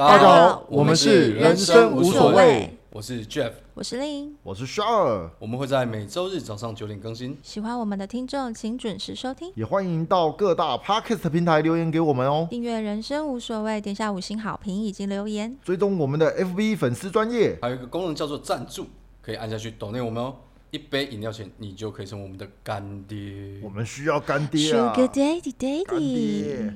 [0.00, 4.34] 大家好，我们是人生无所谓，我是 Jeff，我是令。
[4.42, 7.36] 我是 Shar，我们会在每周日早上九点更新。
[7.42, 12.48] 喜欢我们的听众，请准时收听，也欢迎到各大 Podcast 平台留言给我们哦。
[12.48, 15.54] 订阅人生无所谓，点下五星好评以及留言。
[15.62, 18.86] 追踪我们的 FB 粉丝专业，还有一个功能叫做赞助，
[19.20, 20.34] 可以按下去抖内我们哦。
[20.70, 23.60] 一杯饮料钱，你就可以成为我们的干爹。
[23.62, 25.52] 我们需要干爹啊！Sugar Daddy
[25.84, 26.74] 干 Daddy，爹，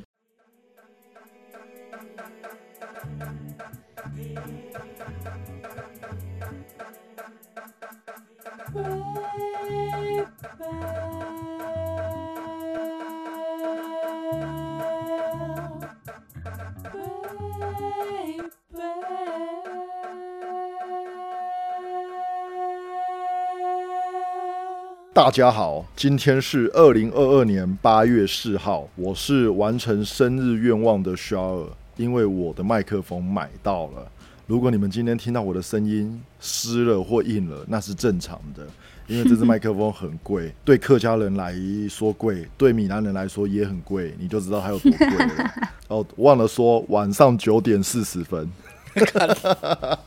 [25.13, 34.11] 大家好，今天是二零二二年八月四号，我是完成生日愿望的 Shar，因为我的麦克风买到了。
[34.47, 38.67] 如果你们今天听到我的声音湿了或硬了，那是正常的，
[39.07, 41.55] 因为这支麦克风很贵， 对客家人来
[41.89, 45.55] 说贵，对闽南人来说也很贵，你就知道它有多贵了。
[45.89, 48.51] 哦，忘了说，晚上九点四十分，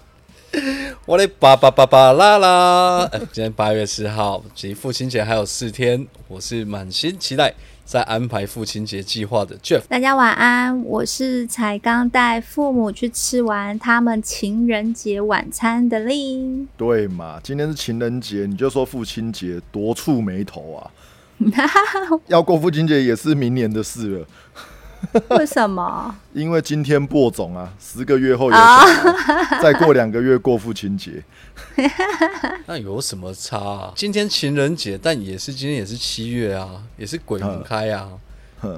[1.06, 3.10] 我的叭叭叭叭啦啦！
[3.12, 7.56] 呃今天八月四号，离父亲节还有四天，我是满心期待
[7.88, 9.80] 在安排父亲节计划的 Jeff。
[9.88, 16.68] 大家晚安，我是才刚带父母去吃完他们情人节晚餐的令。
[16.76, 17.40] 对嘛？
[17.42, 20.92] 今天是情人节，你就说父亲节，多触眉头啊！
[22.28, 24.28] 要过父亲节也是明年的事了，
[25.38, 26.16] 为什么？
[26.34, 31.24] 因为今天播种啊，十个月后有小孩，再过两个月过父亲节。
[32.66, 33.94] 那有什么差、啊？
[33.96, 38.10] 今天情人节，但也是今天也是七月啊，也是鬼门开啊。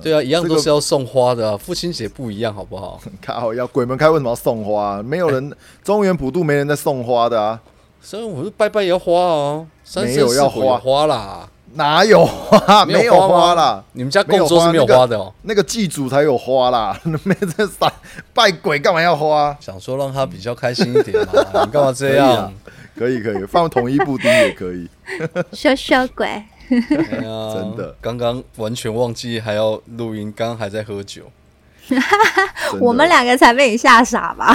[0.03, 3.02] 对啊，一样都是要送花的、啊，父亲节不一样，好不好？
[3.22, 5.02] 靠，要鬼门开为什么要送花？
[5.02, 5.53] 没有人，
[5.84, 7.59] 中原普渡没人在送花的啊，
[8.02, 12.85] 所以我说拜拜也要花哦，三没有有要花花啦，哪有花？
[12.85, 15.34] 没有花啦，你们家供桌是没有花的哦。
[15.44, 17.91] 那个祭祖才有花啦，没在散
[18.34, 19.56] 拜鬼干嘛要花？
[19.59, 21.31] 想说让他比较开心一点嘛，
[21.66, 22.52] 你干嘛这样
[22.97, 23.22] 可以啊？
[23.24, 24.90] 可以，放统一布丁也可以。
[25.52, 31.24] 小小鬼，哎呀 真的刚刚完全忘记还要录音，刚刚还在喝酒，
[32.81, 34.53] 我们两个才被你吓傻吧？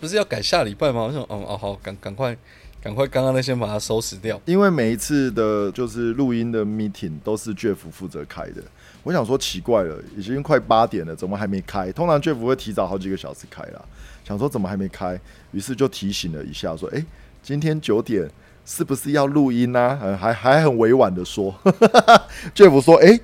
[0.00, 1.02] 不是要改下礼拜吗？
[1.02, 2.36] 我想，哦哦好，赶赶快
[2.82, 4.40] 赶快，刚刚那些把它收拾掉。
[4.44, 8.60] 因为每一次的就是录音的 meeting 都是 Jeff 负责开的，
[9.04, 11.92] 我想说奇怪了，已经快八点了，怎么还没开？
[11.92, 13.80] 通常 Jeff 会提早好几个小时开啦，
[14.24, 15.18] 想说怎么还没开，
[15.52, 17.04] 于是就提醒了一下，说：“哎、
[17.40, 18.28] 今天九点
[18.66, 21.54] 是不是要录音呢、啊？”还还很委婉的说，
[22.52, 23.20] Jeff 说：“哎、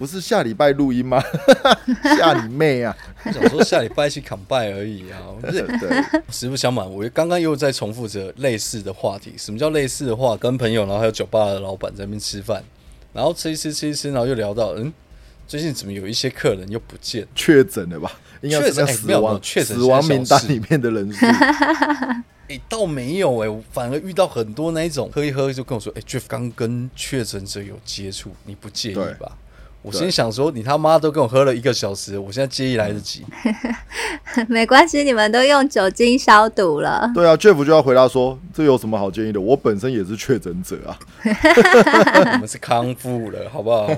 [0.00, 1.22] 不是下礼拜录音吗？
[2.16, 2.96] 吓你妹啊！
[3.22, 9.34] 我想说下礼拜一起扛拜而已啊，不是对，实不相瞒，我刚刚又在重复着类似的话题。
[9.36, 10.34] 什么叫类似的话？
[10.38, 12.64] 跟朋友，然后还有酒吧的老板在那边吃饭，
[13.12, 14.90] 然后吃一吃吃一吃，然后又聊到，嗯，
[15.46, 17.28] 最近怎么有一些客人又不见？
[17.34, 18.10] 确诊了吧？
[18.40, 21.26] 应该死亡、死亡名单里面的人数。
[22.48, 29.36] 哎、倒没有哎、我反而遇到很多那一种喝一喝就跟我说，哎、j e f f 刚跟确诊者有接触，你不介意吧？
[29.82, 33.24] 我心想说，你他妈都跟我喝了一个小时，我现在介意来得及？
[34.46, 37.10] 没关系，你们都用酒精消毒了。
[37.14, 39.40] 对啊，Jeff 就要回答说：“这有什么好建议的？
[39.40, 40.98] 我本身也是确诊者啊。
[42.34, 43.88] 我们是康复了，好不好？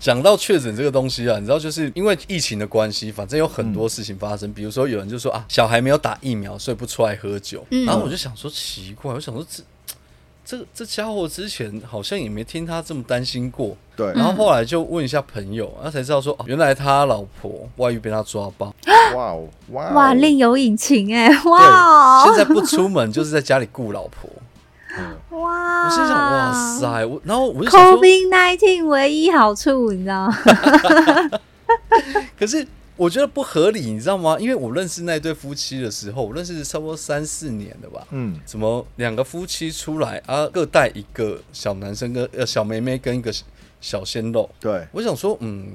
[0.00, 4.52] 讲到确诊这个东西啊，你知道，就是因为疫情的关系，反正有很多事情发生。
[4.52, 7.64] 比如说，有人就说啊，小孩没有打疫苗，所以不出来喝酒。
[7.70, 9.62] 嗯然后我就想说，奇怪，我想说这
[10.44, 18.74] 这这家伙之前好像也没听他这么担心过。”对，然后后来就问一下朋友，然后才知道说，哦原来他老婆外遇被他抓包。
[19.14, 21.28] 哇哦，哇哦哇，另有隐情哎！
[21.44, 24.28] 哇，哦，现在 不出门就是在家里顾老婆。
[25.38, 30.38] 哇，我心想，哇塞，我然后我就想说，，COVID nineteen 唯一好处，你知道吗？
[32.38, 32.66] 可是
[32.96, 34.38] 我觉得不合理，你知道吗？
[34.38, 38.06] 因为我认识那对夫妻的时候，我认识差不多三四年了吧。
[38.10, 43.32] 嗯，怎么两个夫妻出来啊，各带一个小男生跟呃小妹妹跟一个
[43.80, 44.48] 小鲜肉？
[44.60, 45.72] 对，我想说，嗯，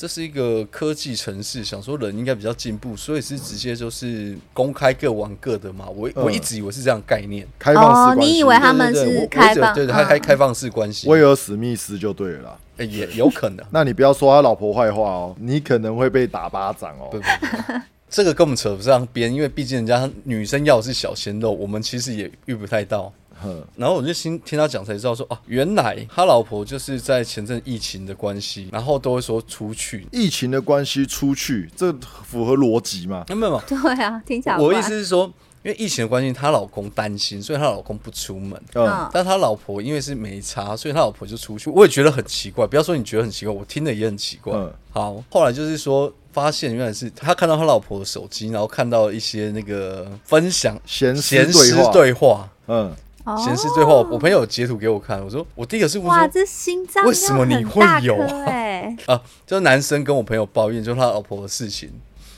[0.00, 5.86] 这是一个科技城市，想说人应该比较进步，所以是直接就是公开各玩各的嘛。
[5.94, 8.32] 我、我一直以为是这样概念，开放式哦，关系。
[8.32, 9.74] 你以为他们是开放？
[9.74, 12.58] 直对对，开开嗯开放式关系，威尔史密斯就对了啦。
[12.78, 13.58] 欸也有可能。
[13.70, 17.08] 那你不要说他老婆坏话哦，你可能会被打巴掌哦。
[17.10, 17.20] 对。
[17.20, 17.26] 不
[17.68, 23.12] 对， 这个跟我们扯不上边，因为毕竟人家女生要的是小鲜肉，我们其实也遇不太到。
[23.40, 30.06] 哼，然后我就听听他讲才知道说，哦、原来他老婆就是在前阵疫情的关系，然后都会说出去。
[30.12, 31.92] 疫情的关系出去，这
[32.26, 33.24] 符合逻辑吗？
[33.28, 35.24] 没有没有，对啊，听起来我意思是说，
[35.62, 38.60] 因为疫情的关系，她老公担心，所以她老公不出门。
[38.74, 41.70] 嗯，嗯但他老婆因为是没差，所以他老婆就出去。
[41.70, 44.54] 我也觉得很奇怪，不要说你觉得很奇怪，我听的也很奇怪。
[44.56, 52.92] 嗯好，后来就是说，发现原来是他看到他老婆的手机，然后看到一些那个分享闲闲诗对话，对话，嗯，
[53.24, 53.94] 哦闲诗对话。
[53.94, 61.90] 我朋友截图给我看，我说我第一个是问哇，说这心脏为什么你会有啊哎， 啊，就是男生跟我朋友抱怨，就是他老婆的事情，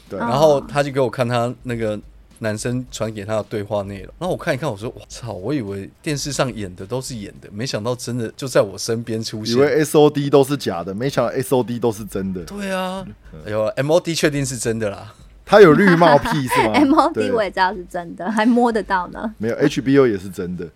[0.08, 1.98] 对，哦然后他就给我看他那个。
[2.42, 5.32] 男生传给他的对话内容，然后我看一看，我说：“我操！
[5.32, 12.42] 我以为电视上演的都是演的，没想到真的就在我身边出现。”以为 S O D 都是假的，没想到 S O D 都是真的。
[12.42, 13.06] 对啊，
[13.46, 15.14] 哎呦，M O D 确定是真的啦。
[15.52, 19.30] 他有绿帽 屁是吗？MOD 我也知道是真的，还摸得到呢。
[19.36, 20.66] 没有 H B O 也是真的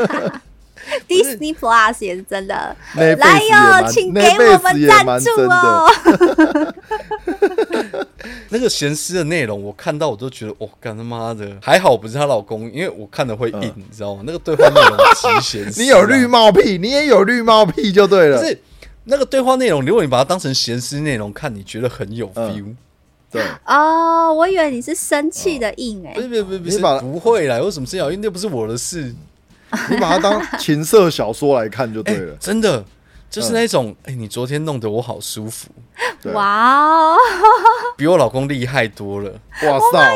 [1.06, 5.30] Disney Plus 也是真的来哟，请给我们赞助。
[5.42, 5.86] 哦。
[8.48, 14.22] 那个闲诗的内容，我看到我都觉得，哦，干他妈的，还好不是她老公，因为我看的会硬，嗯你知道吗？
[14.24, 18.42] 那个对话内容极闲诗啊你有绿，帽屁，你也有绿帽屁就对了。
[18.42, 18.58] 是
[19.04, 22.74] 那个对话内容，如果你把它当成闲诗内容看，你觉得很有嗯 feel。
[23.36, 28.10] 对，哦，我以为你是生气的硬哎不，是不是不是不是你把不会啦，为什么是要？
[28.10, 29.14] 因为那不是我的事。
[29.90, 32.36] 你把它当情色小说来看就对哎了。
[32.38, 32.82] 真的
[33.30, 35.68] 就是那种，哎，你昨天弄得我好舒服，
[36.22, 37.16] 对哇哦，
[37.96, 39.30] 比我老公厉害多了。
[39.62, 40.14] 哇塞，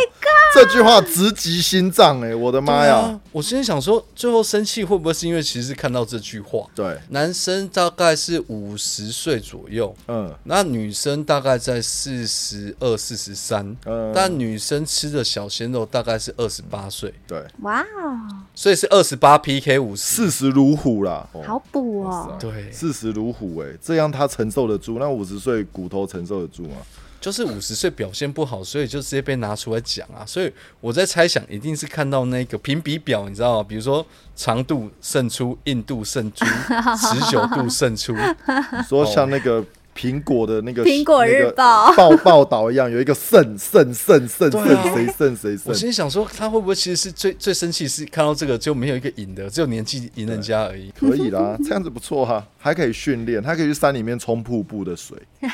[0.55, 2.35] 这句话直击心脏哎！
[2.35, 3.21] 我的妈呀啊！！
[3.33, 6.67] 我今天想说，最后生气会不会是因为其实是看到这句话？
[6.75, 18.21] 对，男生大概是五十岁左右，嗯那女生大概在四十二、四十三，嗯，但女生吃的小鲜肉大概是二十八岁，对，哇哦，
[18.55, 20.51] 所以是二十八 PK 五四十。
[20.51, 21.27] 如虎啦。
[21.33, 22.37] 哦好补哦。
[22.41, 24.99] 对，视死如虎哎，这样他承受得住？
[24.99, 26.77] 那五十岁骨头承受得住吗？
[27.19, 30.25] 就是五十岁表现不好，所以就直接被拿出来讲啊。
[30.27, 33.67] 所以我在猜想，一定是看到那个评比表，你知道吗？
[33.67, 34.05] 比如说
[34.37, 38.15] 长度胜出，硬度胜出，持久度胜出。
[38.77, 39.65] 你说像那个
[40.01, 45.75] 苹果的那个苹果日报那个报报道一样，有一个胜胜胜胜胜，谁胜谁胜我。
[45.75, 50.91] 心里想说，他会不会其实是最最生气是看到这个就没有一个赢的，只有年纪赢人家而已。
[50.99, 55.19] 可以啦，这样子不错哈，还可以训练，他可以去山里面冲瀑布的水。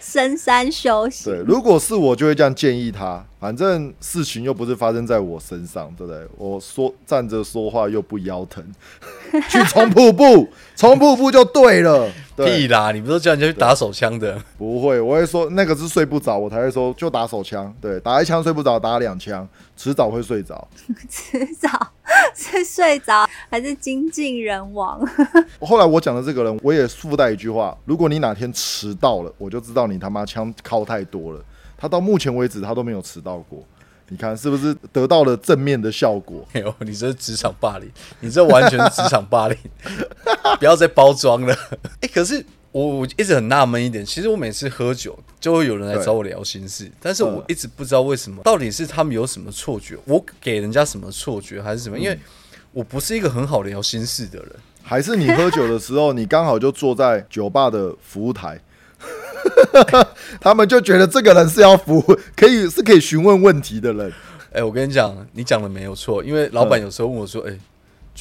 [0.00, 3.24] 深山修对，行，如果是我，就会这样建议他。
[3.42, 6.24] 反正事情又不是发生在我身上，对不对？
[6.36, 8.64] 我说站着说话又不腰疼，
[9.50, 12.08] 去冲瀑布，冲瀑布就对了。
[12.36, 12.92] 对屁，啦！
[12.92, 14.40] 你不是叫人家去打手枪的？
[14.56, 17.74] 不会，我会说那个是睡不着，我才会说就打手枪。
[17.80, 19.46] 对，打一枪睡不着，打两枪，
[19.76, 20.68] 迟早会睡着。
[21.10, 21.68] 迟早
[22.36, 25.04] 是睡着还是精尽人亡？
[25.60, 31.44] 后来我讲的这个人，我也附带一句话：如果你哪天迟到了，我就知道你他妈枪靠太多了。
[31.82, 33.60] 他到目前为止他都没有迟到过，
[34.08, 36.46] 你看是不是得到了正面的效果？
[36.54, 37.90] 没有，你这是职场霸凌，
[38.20, 39.58] 你这完全是职场霸凌，
[40.60, 41.52] 不要再包装了。
[42.00, 51.98] 哎、可是我我一直很纳闷一点，其实我每次喝酒就会有人来找我聊心事，但是我一直不知道为什么，到底是他们有什么错觉，我给人家什么错觉，还是什么？
[51.98, 52.16] 因为
[52.70, 54.52] 我不是一个很好聊心事的人。
[54.84, 58.60] 还是你喝酒的时候，你刚好就坐在酒吧的服务台，
[60.40, 64.12] 他们就觉得这个人是要服务， 可以是可以询问问题的人。
[64.52, 67.58] 哎、我跟你讲，你讲的没有错，因为老板有时候问我说：“哎、e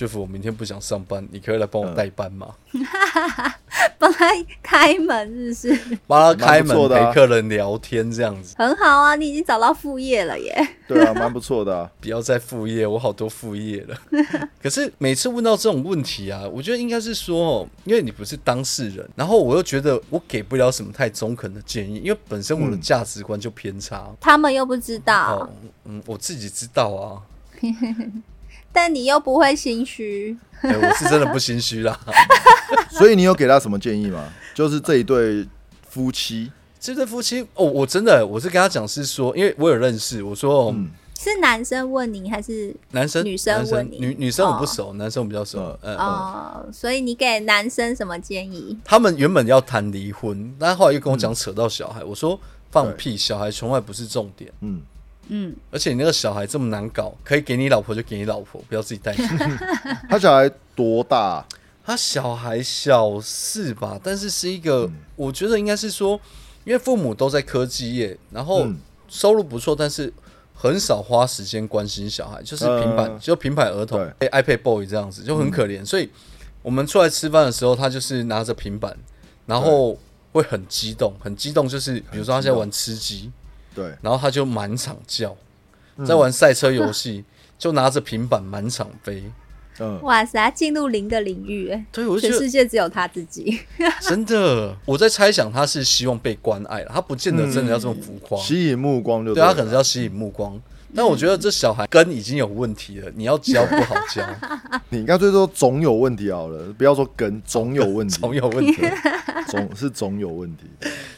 [0.05, 2.47] f f 我明天不想上班，你可以来帮我代班吗？
[3.97, 4.25] 帮他
[4.63, 5.99] 开门是不是？
[6.07, 10.67] 帮他开门陪客人聊天这样子，很好啊，你已经找到副业了耶。
[10.87, 11.91] 对啊，蛮不错的、啊。
[12.01, 13.95] 不要再副业，我好多副业了。
[14.61, 24.09] 可是每次问到这种问题啊，我觉得应该是说哦，因为你不是当事人，然后我又觉得我给不了什么太中肯的建议，因为本身我的嗯价值观就偏差。
[24.19, 25.49] 他们又不知道哦，，
[25.85, 27.21] 嗯，我自己知道啊，
[28.71, 30.37] 但你又不会心虚。
[30.61, 31.99] 哎、我是真的不心虚啦。
[32.91, 34.23] 所以你有给他什么建议吗？
[34.53, 35.47] 就是这一对
[35.89, 40.73] 夫妻，这对夫妻哦，我真的我是跟他讲是说，因为我有认识，我说、
[41.19, 45.77] 是男生问你还是男生女生问你女女生我不哦熟，男生我比较熟。
[45.81, 46.65] 哦？
[46.71, 48.77] 所以你给男生什么建议？
[48.83, 54.51] 他们原本要谈离婚，但后来又跟我讲扯到小孩，我说放屁，小孩从来不是重点。
[54.61, 54.81] 嗯，
[55.27, 59.13] 嗯，而且你那个小孩这么难搞，可以给你老婆就给你老婆，不要自己带。
[60.09, 61.45] 他小孩多大？
[61.83, 64.93] 他小孩小四吧，但是是一个，嗯。
[65.15, 66.19] 我觉得应该是说，
[66.63, 68.77] 因为父母都在科技业，然后嗯。
[69.13, 70.13] 收入不错，但是
[70.55, 75.85] 很少花时间关心小孩，就是平板，嗯就平板儿童 iPad boy 这样子，就很可怜。
[75.85, 76.09] 所以
[76.61, 78.97] 我们出来吃饭的时候，他就是拿着平板，
[79.45, 79.99] 然后
[80.31, 83.29] 会很激动，很激动，就是比如说他现在玩吃鸡，
[83.73, 85.35] 对，然后他就满场叫，
[85.97, 87.23] 嗯在玩赛车游戏，
[87.57, 89.23] 就拿着平板满场飞。
[89.79, 93.57] 嗯，哇塞，他进入零的领域，哎，对，我就全觉得世界只有他自己。
[94.01, 98.37] 真的，我在猜想他是希望被关爱了，他不见得真的要这么浮夸。
[98.37, 100.61] 吸引目光就对他了可能是要吸引目光，
[100.95, 104.21] 但我觉得这小孩根已经有问题了，你要教不好教，
[104.89, 108.81] 你干脆说总有问题好了，不要说根 总有问题，总有问题。
[109.47, 110.63] 总是总有问题。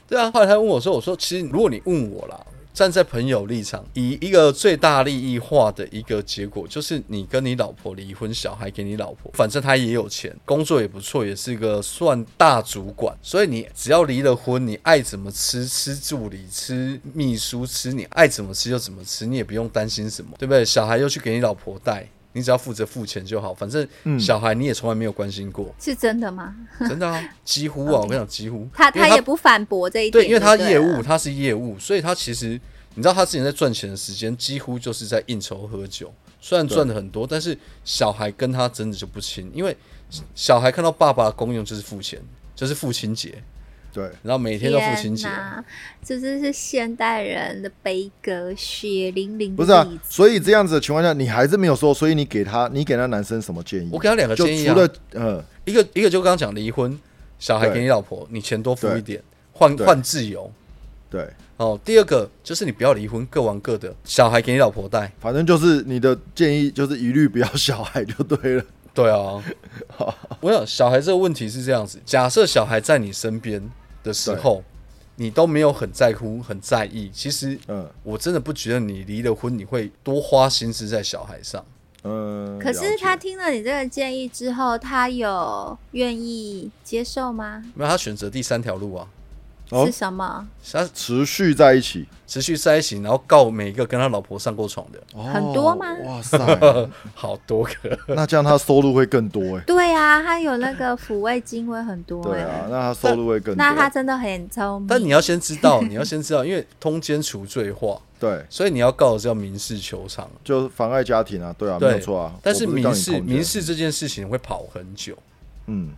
[0.07, 2.39] 对啊，后来他问我说：“我说其实如果你问我啦，
[2.73, 20.65] 站在朋友立场，以一个最大利益化的一个结果，就是你跟你老婆离婚，小孩给你老婆，反正他也有钱，工作也不错，也是一个算大主管，所以你只要离了婚，你爱怎么吃吃助理，吃秘书，吃你爱怎么吃就怎么吃，你也不用担心什么，对不对？
[20.65, 26.55] 小孩又去给你老婆带。”你只要负责付钱就好，反正嗯小孩你也从来没有关心过，是真的吗？
[26.79, 28.67] 真的啊，几乎啊， 我跟你讲，几乎。
[28.73, 32.59] 他他也不反驳这一点，对，因为他业务，他是业务，所以他其实
[32.95, 36.13] 你知道他之前在赚钱的时间，几乎就是在应酬喝酒。
[36.41, 39.75] 虽然赚的很多，但是小孩跟他真的就不亲，因为
[40.35, 42.21] 小孩看到爸爸的功用就是付钱，
[42.53, 43.41] 就是父亲节，
[43.93, 45.27] 对，然后每天都父亲节
[46.03, 53.89] 这真是现代人的悲歌，血淋淋不是啊所以这样子的情况下，你还是没有说，所以你给他，你给那男生什么建议？
[53.91, 54.73] 我给他两个建议啊。
[54.73, 56.99] 除，了呃，一个一个就刚刚讲离婚，
[57.37, 59.21] 小孩对给你老婆，你钱多付一点，
[59.51, 59.85] 换对。
[59.85, 60.51] 换自由。
[61.07, 65.11] 对，哦，第二个就是你不要离婚，各玩各的，小孩给你老婆带。
[65.19, 68.65] 反正就是你的建议就是一律不要小孩就对了。
[68.95, 69.43] 对啊，
[70.41, 73.61] 我想小孩这个问题是这样子：假设小孩在你身边
[74.03, 74.63] 的时候，
[75.15, 81.63] 你都没有很在乎、很在意，其实嗯我真的不觉得你离了婚，你会多花心思在小孩上。
[82.03, 87.63] 嗯，可是他听了你这个建议之后，他有愿意接受吗？
[87.73, 89.07] 没有，他选择第三条路啊，
[89.69, 90.47] 哦是什么？
[90.71, 94.99] 他持续在一起持续在一起，然后告每一个跟他老婆上过床的，
[95.31, 96.37] 很多吗哦哇塞，
[97.15, 97.97] 好多个。
[98.07, 99.63] 那这样他收入会更多哎。
[99.65, 103.63] 对啊，他有那个抚慰金会很多哎、对啊，那他收入会更多。
[103.63, 104.87] 那他真的很聪明。
[104.87, 110.29] 但你要先知道，你要先知道，因为通奸除罪化，对，所以你要告的是要民事求偿。
[110.43, 112.33] 就妨碍家庭啊，对啊，没对有错啊。
[112.41, 115.15] 但是我不告民事民，事这件事情会跑很久，
[115.67, 115.91] 嗯，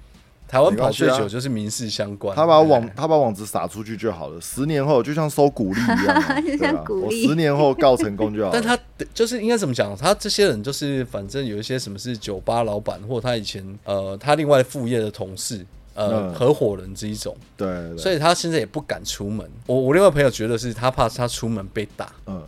[0.47, 2.35] 台湾跑最久就是民事相关。
[2.35, 4.39] 他把网哎他把网子撒出去就好了。
[4.39, 8.53] 十年后就像收股利一样 我十年后告成功就好了。
[8.53, 8.77] 但他
[9.13, 9.95] 就是应该怎么讲？
[9.97, 15.65] 他这些人就是反正有一些什么是酒吧老板，或他以前呃他另外副业的同事。
[15.97, 19.49] 呃，嗯合伙人这一种，对对对，所以他现在也不敢出门。
[19.65, 22.43] 我我另外朋友觉得是他怕他出门被打，嗯，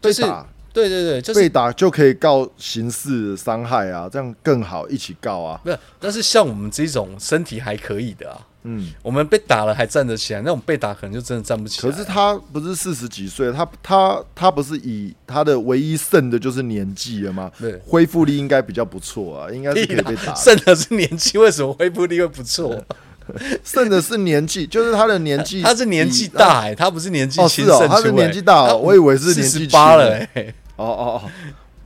[0.00, 5.58] 就是被打对对对，就是被打就可以告刑事伤害啊，这样更好，一起告啊。
[5.64, 11.90] 不是，但是像我们这种身体还可以的啊，嗯，我们被打了还站得起来，那种被打可能就真的站不起来。
[11.90, 17.50] 可是他不是四十几岁，他他他不是以他的唯一剩的就是年纪了吗？
[17.58, 20.34] 对恢复力应该比较不错啊，应该是可以被打。
[20.34, 22.84] 剩的是年纪，为什么恢复力会不错？
[23.64, 31.30] 剩的是年纪，就是他的年纪， 他是年纪大哎、他不是年纪哦是哦他是年纪大哦我以为是年纪八了哎、哦哦哦。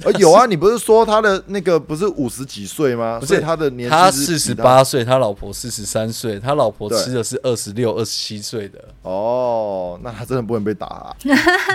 [0.02, 3.18] 呃，有啊，你不是说他的那个不是五十几岁吗？
[3.20, 8.82] 不是所以他的年他四十八岁，他老婆四十三岁，他老婆吃的是二十六、二十七岁的。
[9.02, 11.16] 哦，那他真的不能被打、啊，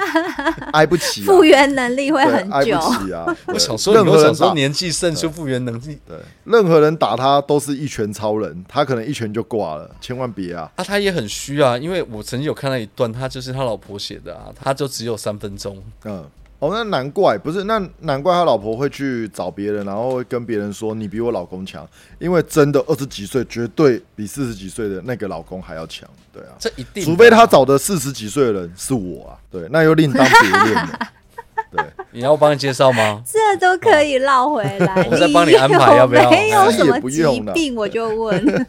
[0.73, 3.05] 挨不起、啊，复原能力会很对挨不久。
[3.05, 3.25] 起啊！
[3.45, 10.67] 我对想说，任何人说，年纪胜出复原能力对任何人打他都是一拳超人，他可能一拳就挂了，千万别啊！
[10.77, 15.77] 啊，他也很虚啊，因为我曾经有看到一段，他就是他老婆写的啊，他就只有三分钟。
[16.05, 16.25] 嗯，
[16.65, 21.87] 哦，那难怪不是，那难怪他老婆会去找别人，然后会跟别人说你比我老公强，
[22.19, 30.99] 因为真的二十几岁绝对比四十几岁的那个老公还要强，对啊，这一定，除非他找的四十几岁的人是我啊，对，那又另当别论了，
[31.71, 31.83] 对。
[32.11, 33.21] 你要我帮你介绍吗？
[33.25, 35.07] 这都可以绕回来。
[35.11, 36.31] 我再帮你安排要不要？
[36.31, 38.41] 没有什么是也不用了疾病，我就问。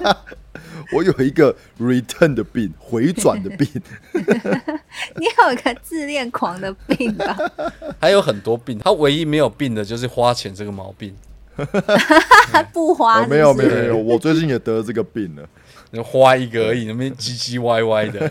[0.92, 3.68] 我有一个 return 的病，回转的病，
[5.16, 7.36] 你有一个自恋狂的病吧？
[8.00, 11.14] 还有很多病，他唯一没有病的就是花钱这个毛病。
[12.72, 15.46] 不花哦没有是不是没有没有，我最近也得了这个病了。
[15.90, 18.30] 你花一个而已，那边唧唧歪歪的。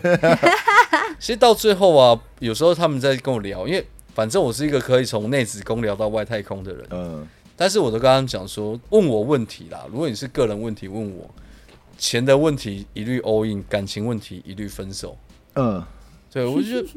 [1.19, 3.85] 其实到最后啊，有时候他们在跟我聊，因为
[4.15, 11.29] 反正我是一个可以从内子宫聊到外太空的人，嗯，但是我都跟他们讲说，问我问题啦，如果你是个人问题问我，
[11.99, 15.15] 钱的问题一律 all in，感情问题一律分手。
[15.53, 15.83] 嗯，
[16.31, 16.87] 对我就觉得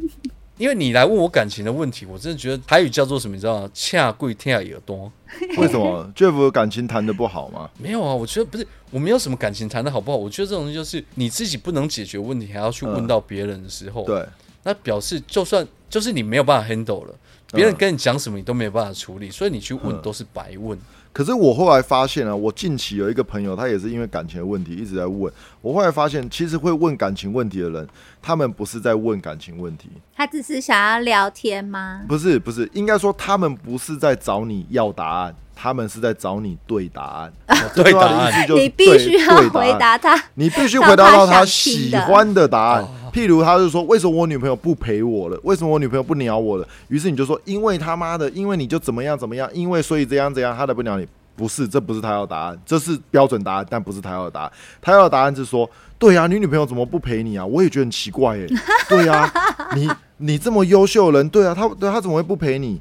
[0.58, 3.70] 因为你来问我感情的问题，我真的觉得台语叫做什么，你知道吗？
[3.74, 5.10] 恰贵天耳朵。
[5.56, 7.68] 为什么 Jeff 感情谈的不好吗？
[7.80, 10.16] 没有啊，我觉得不是，我没有什么感情谈的好不好？
[10.16, 14.24] 我觉得这种东西就是你自己不能解决问题，还要去问到别人的时候，对，
[14.62, 17.14] 那表示就算就是你没有办法 handle 了，
[17.52, 20.78] 别人跟你讲什么你都没有办法处理，所以你去问嗯都是白问。
[21.12, 25.30] 可是我后来发现啊，我近期有一个朋友，他也是因为感情的问题一直在问。
[25.60, 27.86] 我后来发现，其实会问感情问题的人，
[28.22, 32.00] 他们不是在问感情问题，他只是想要聊天吗？
[32.08, 37.32] 不是不是，应该说他们不是在找你要答案，他们是在找你对答案。
[37.76, 40.20] 对答案思就是你必须要回答他。
[40.34, 42.88] 你必须回答到他喜欢的答案哦。
[43.12, 45.38] 譬如，他就说：“为什么我女朋友不陪我了？
[45.44, 54.52] 为什么我女朋友不鸟我了？”于是你就说：“因为他妈的，因为你就怎么样怎么样，因为所以这样怎样，他才不鸟你。”不是，这不是他要的答案，这是标准答案，但不是他要的答案。
[54.82, 57.44] 他要的答案是说：“对啊，你女朋友怎么不陪你啊？
[57.44, 58.46] 我也觉得很奇怪耶。
[58.86, 59.32] 对啊，
[59.74, 62.78] 你你这么优秀的人，对啊，他对他怎么会不陪你？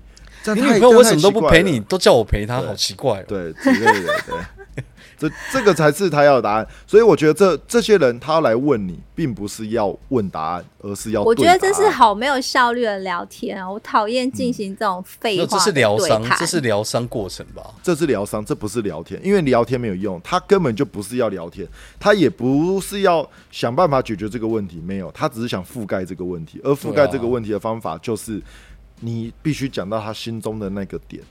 [0.48, 1.64] 你女朋友为什么都不陪？
[1.64, 3.26] 你，都叫我陪她，好奇怪哦。
[3.28, 4.36] 对之类的，对，
[5.22, 6.68] 这这个才是他要的答案。
[6.88, 13.72] 所以我觉得这这些人他来问你，并不是要问答案，而是要我觉得这是好没有效率的聊天啊！
[13.72, 17.64] 我讨厌进行这种废话这是疗伤，这是疗伤过程吧？
[17.84, 21.68] 这是疗伤，这不是聊天，因为聊天没有用，他根本就不是要聊天，
[22.00, 28.42] 他也不是要想办法解决这个问题，没有，他只是想覆盖这个问题，而覆盖这个问题的方法就是
[29.00, 31.22] 你必须讲到他心中的那个点，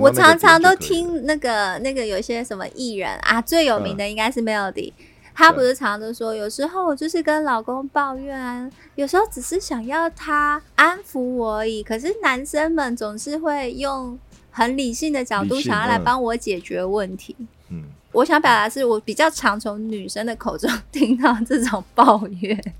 [0.00, 4.92] 我常常都听那个那个有些什么艺人啊，最有名的应该是 Melody，、
[5.34, 11.82] 他不是常常都说，有时候我就是跟老公抱怨啊，有时候只是想要他安抚我而已。
[11.82, 14.18] 可是男生们总是会用
[14.50, 17.34] 很理性的角度想要来嗯帮我解决问题。
[17.70, 17.84] 嗯。
[18.10, 22.74] 我想表达是，我比较常从女生的口中听到这种抱怨。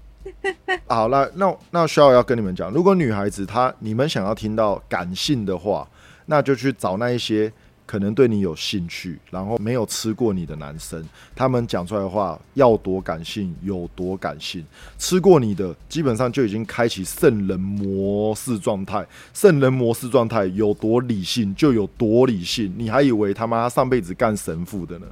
[0.87, 5.87] 好，了那那需要要跟你们讲，如果女孩子她你们想要听到感性的话，
[6.31, 7.51] 那就去找那一些
[7.87, 11.03] 可能对你有兴趣，然后没有吃过你的男生，
[11.35, 14.63] 他们讲出来的话要多感性有多感性，
[14.99, 25.07] 吃过你的基本上就已经开启圣人模式状态，圣人模式状态有多理性就有多理性，你还以为他妈上辈子干神父的呢？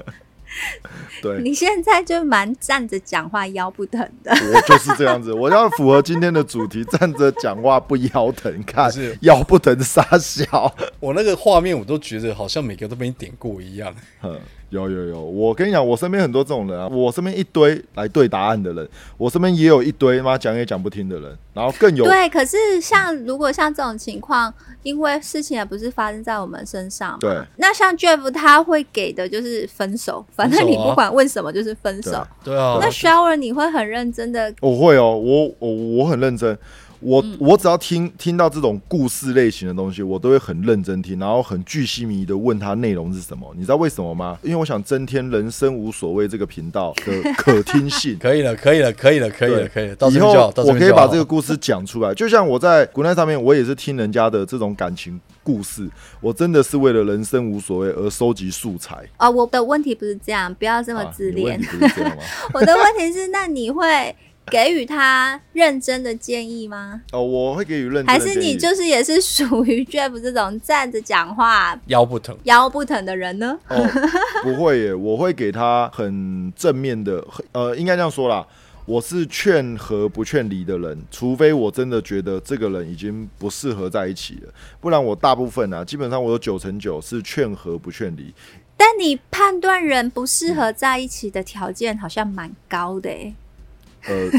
[1.22, 4.32] 对，你现在就蛮站着讲话腰不疼的。
[4.32, 10.74] 我就是这样子，我要符合今天的主题，站着讲话不腰疼，看是腰不疼傻笑。
[11.00, 13.94] 我那个画面我都觉得好像每个都被你点过一样。
[14.20, 14.38] 哼
[14.70, 24.52] 有有有，我跟你讲，我身边很多这种人啊，我身边一堆来对答案的人，我身边也有一堆妈讲也讲不听的人，然后更有对，可是像如果像这种情况，
[24.82, 27.40] 因为事情也不是发生在我们身上，对。
[27.56, 32.26] 那像 Jeff 他会给的就是分手，反正你不管问什么就是分手。
[32.42, 32.56] 对。
[32.56, 36.58] 啊，那 Shower 你会很认真的，我会哦，我我我很认真，
[37.00, 43.52] 我、嗯我只要听听到这种故事类型的东西，我都会很认真听，然后很巨细迷的问他内容是什么。
[43.54, 44.38] 你知道为什么吗？
[44.42, 48.18] 因为我想增添人生无所谓这个频道的 可听性。
[48.18, 55.88] 可以了，可以了，可以了，可以了，可以了，以后我可以把这个故事讲出来，就像我在国内上面，我也是听人家的这种感情故事，
[56.20, 58.96] 我真的是为了人生无所谓而收集素材。
[59.16, 61.60] 啊，我的问题不是这样，不要这么啊自恋。
[62.54, 64.14] 我的问题是，那你会
[64.50, 67.02] 给予他认真的建议吗？
[67.12, 72.36] 哦，我会给予认真的还是你就是也是属于 Jeff 这种站着讲话腰不疼。
[72.44, 73.58] 腰不疼的人呢？
[73.68, 73.76] 哦，
[74.42, 78.46] 不会耶，我会给他很正面的，呃，应该这样说啦。
[78.84, 88.32] 我是劝和不劝离的人，除非我真的觉得这个人已经不适合在一起了，不然我大部分啊，基本上我有九成九是劝和不劝离。
[88.76, 93.34] 但你判断人不适合在一起的条件好像蛮高的诶。
[94.08, 94.30] 呃，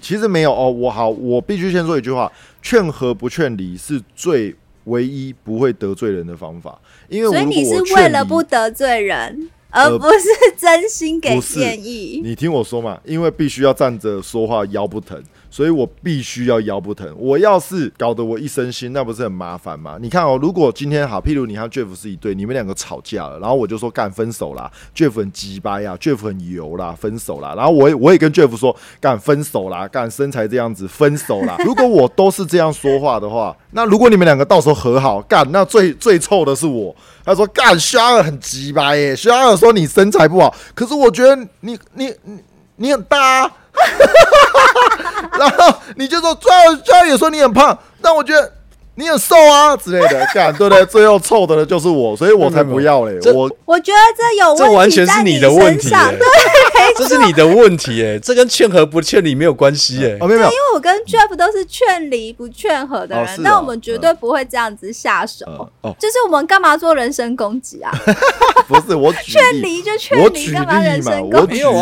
[0.00, 2.30] 其实没有哦，我好，我必须先说一句话：
[2.62, 6.78] 劝和不劝离是最唯一不会得罪人的方法。
[7.08, 12.20] 因为我所以你是为了不得罪人，而呃不是真心给建议。
[12.24, 15.22] 你听我说嘛，因为必须要站着说话，腰不疼，
[15.56, 17.10] 所以我必须要腰不疼。
[17.16, 19.96] 我要是搞得我一身腥，那不是很麻烦吗？
[19.98, 27.54] 你看哦，如果今天好，譬如你和 Jeff 是一对，你们两个吵架了，然后我就说干分手啦，Jeff 很鸡掰呀，Jeff 很油啦，分手啦。
[27.56, 31.56] 然后我也我也跟 Jeff 说干分手啦，干身材这样子分手啦。
[31.64, 36.94] 如果我都是这样说话的话，那如果你们两个到时候和好，干那最最臭的是我。
[37.24, 42.38] 他说干肖尔很鸡掰耶，肖尔说你身材不好，可是我觉得你你你
[42.76, 43.52] 你很大、啊，
[45.38, 48.52] 然后你就说最后最后也说你很胖，但我觉得
[48.94, 50.86] 你很瘦啊之类的，干对不对？
[50.86, 60.16] 最后臭的就是我，所以我才不要嘞，我我觉得这有问题这完全是你你的问题对，没这是你的问题哎， 这跟劝和不劝离没有关系哎。
[60.20, 65.44] 哦，没有没有，因为我跟 Jeff 都是劝离不劝和的人，哦哦但我们绝对不会这样子下手。
[65.48, 67.92] 嗯哦，就是我们干嘛做人身攻击啊？
[68.66, 71.36] 不是我举劝例，离就劝离，我举干嘛人例嘛，身攻击？
[71.36, 71.72] 我举没有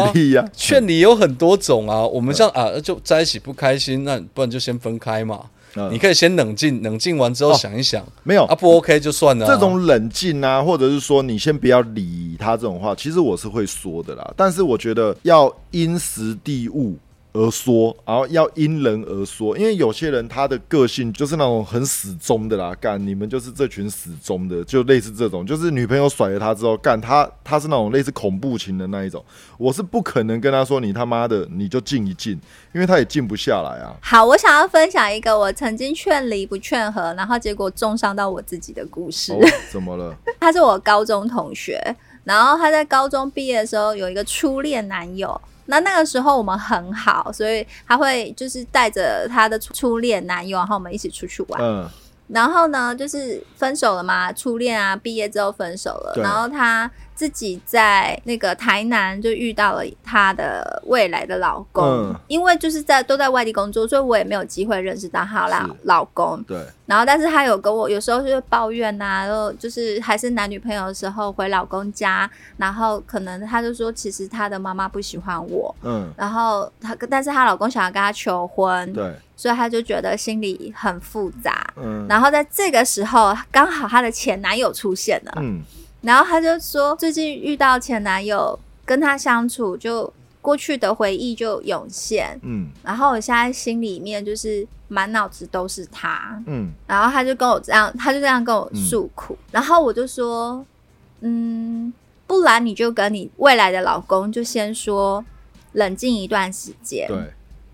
[0.40, 5.40] 啊劝离有很多种啊，我们像啊就在一起不开心，那不然就先分开嘛。
[5.76, 9.48] 嗯你可以先冷静，冷静完之后哦想一想，没有啊不 OK 就算了啊。
[9.52, 14.32] 这种冷静啊，或者是说你先不要理他这种话，其实我是会说的啦。
[14.36, 16.96] 但是我觉得要因时地物
[17.36, 29.22] 而说，然后要因人而说，因为有些人他的个性就是那种很死忠的啦，干你们就是这群死忠的，就类似这种，就是女朋友甩了他之后，干他他是那种类似恐怖情的那一种，
[29.58, 32.40] 我是不可能跟他说你他妈的你就静一静，
[32.72, 33.96] 因为他也静不下来啊。
[34.00, 39.32] 好，我想要分享一个我曾经劝离不劝和，然后结果重伤到我自己的故事。
[39.32, 39.40] 哦，
[39.72, 40.14] 怎么了？
[40.38, 45.40] 他是我高中同学，然后他在高中毕业的时候有一个初恋男友。
[45.66, 51.62] 那那个时候我们很好，所以他会就是带着他的初初恋男友，然后我们一起出去玩。
[51.62, 51.88] 嗯，
[52.28, 56.14] 然后呢，就是分手了嘛，初恋啊，毕业之后分手了。
[56.22, 62.14] 然后他自己在那个台南就遇到了她的未来的老公，嗯。
[62.26, 65.72] 因为就是在都在外地工作，所以我也没有机会认识到她老是。
[65.84, 66.42] 老公。
[66.44, 81.72] 对，然后，但是她有跟我有时候就会抱怨呐、然后就是还是男女朋友的时候回老公家，然后可能她就说，其实她的妈妈不喜欢我，嗯，然后她但是她老公想要跟她求婚，对，所以她就觉得心里很复杂。
[81.76, 85.62] 嗯，然后在这个时候，刚好她的前男友出现了，嗯，
[86.04, 92.38] 然后她就说，最近遇到前男友，跟他相处，就过去的回忆就涌现。
[92.42, 100.64] 嗯，然后我现在心里面就是满脑子都是他，嗯，然后他就跟我这样，他就这样跟我诉苦，然后我就说，
[101.20, 101.92] 嗯，
[102.26, 105.24] 不然你就跟你未来的老公就先说
[105.72, 107.16] 冷静一段时间，对。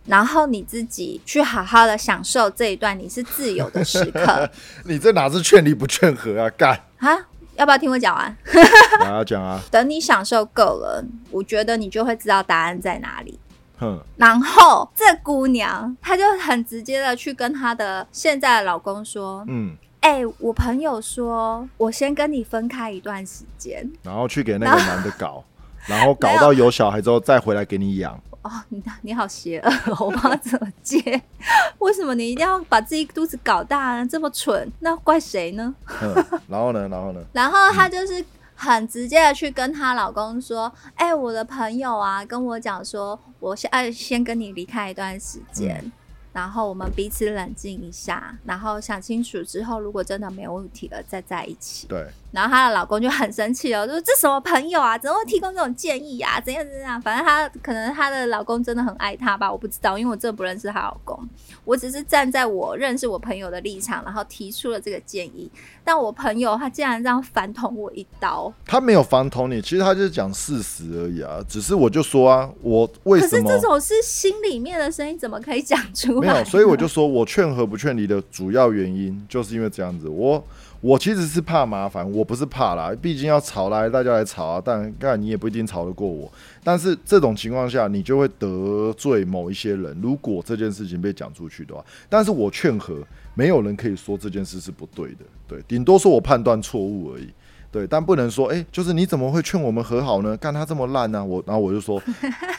[0.07, 4.51] 然后你自己去好好的享受这一段你是自由的时刻
[4.85, 6.51] 你这哪是劝离不劝和啊？
[6.57, 7.16] 干，啊！
[7.61, 8.35] 要不要听我讲完？
[9.27, 13.38] 讲啊， 等你享受够了，我觉得你就会知道答案在哪里。
[13.79, 23.87] 哼，然后这姑娘她就很直接的去跟她的现在的老公说嗯，：“哎、我朋友说我先跟你分开一段时间。
[24.03, 25.44] 然后去给那个男的搞，
[25.87, 30.98] 然后搞到有小孩之后再回来给你养，”哦，你你好邪恶， 我不知道怎么接。
[31.79, 34.07] 为什么你一定要把自己肚子搞大呢？
[34.07, 35.74] 这么蠢，那怪谁呢？
[35.85, 36.14] 哼，
[36.48, 38.24] 然后呢，然后呢，然后她就是
[38.55, 45.92] 很直接的去跟她老公说：“哎、我的朋友啊，跟我讲说，我先哎先跟你离开一段时间，
[46.33, 54.97] 然后我们彼此冷静一下，然后想清楚之后，如果真的没有问题了，再在一起。”对，然后她的老公就很生气了，就说：“这什么朋友啊？
[54.97, 56.40] 怎么会提供这种建议啊？
[56.40, 57.01] 怎样怎样？
[57.03, 61.19] 反正她可能她的老公真的很爱她吧，我不知道，因为我真的不认识她老公。
[61.64, 65.51] 我只是站在我认识我朋友的立场，然后提出了这个建议。
[65.83, 71.40] 但我朋友他竟然这样反捅我一刀，他没有反捅你，其实他就是讲事实而已啊。
[71.49, 76.20] 只是我就说啊，我为什么可是这种是心里面的声音，怎么可以讲出来？
[76.21, 76.45] 没有？
[76.45, 80.09] 所以我就说我劝和不劝离的主要原因，就是因为这样子。
[80.09, 80.43] 我
[80.81, 86.31] 我其实是怕麻烦，我不是怕啦，毕竟要吵来大家来吵啊，但但你也不一定吵得过我。
[86.65, 89.99] 但是这种情况下，你就会得罪某一些人。
[90.03, 92.97] 如果这件事情被讲出去的话，但是我劝和，
[93.35, 97.29] 没有人可以说这件事是不对的，对，顶多说我判断错误而已。
[97.73, 100.37] 对，但不能说，哎、就是你怎么会劝我们和好呢？
[100.39, 102.03] 干他这么烂呢、我然后我就说，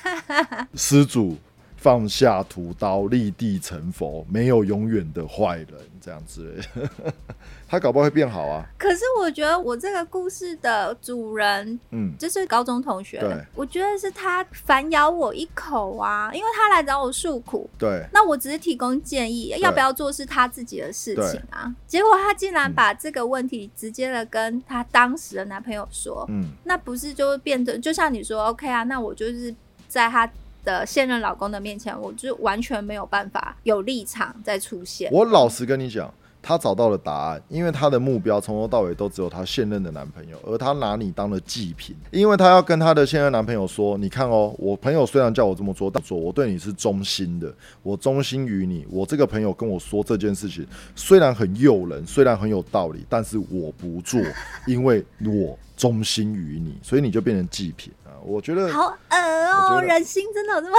[0.73, 1.35] 施主
[1.81, 5.67] 放下屠刀，立地成佛，没有永远的坏人，
[5.99, 7.11] 这样之类的。
[7.67, 8.63] 他搞不好会变好啊。
[8.77, 21.73] 可是我觉得我这个故事的主人嗯，就是高中同学对，我觉得是他反咬我一口啊，因为他来找我诉苦，对，那我只是提供建议，要不要做是他自己的事情啊。
[21.87, 29.55] 结果他竟然把这个问题直接的跟他当时的男朋友说，嗯，那不是就会变成就像你说，OK 啊，那我就是
[29.87, 30.29] 在他
[30.63, 35.11] 的现任老公的面前，我就完全没有办法有立场再出现。
[35.11, 48.85] 我老实跟你讲，他找到了答案，因为他的目标从头到尾都只有他现任的男朋友，而他拿你当了祭品，因为他要跟他的现任男朋友说：“你看哦，我朋友虽然叫我这么做，但说我对你是忠心的，我忠心于你。
[48.89, 54.19] 我这个朋友跟我说这件事情，虽然很诱人，虽然很有道理，但是我不做，
[54.65, 57.93] 因为我忠心于你，所以你就变成祭品！
[58.23, 59.17] 我觉得好恶
[59.51, 60.77] 哦、人心真的有这么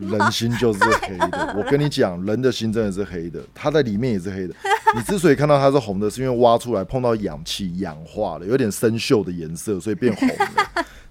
[0.00, 1.54] 人人心就是黑的。
[1.56, 4.54] 我跟你讲，人的心真的是黑的，它在里面也是黑的。
[4.94, 10.34] 你之所以看到它是红的，是因为挖出来碰到氧气氧化了，有点生锈的颜色，所以变红了。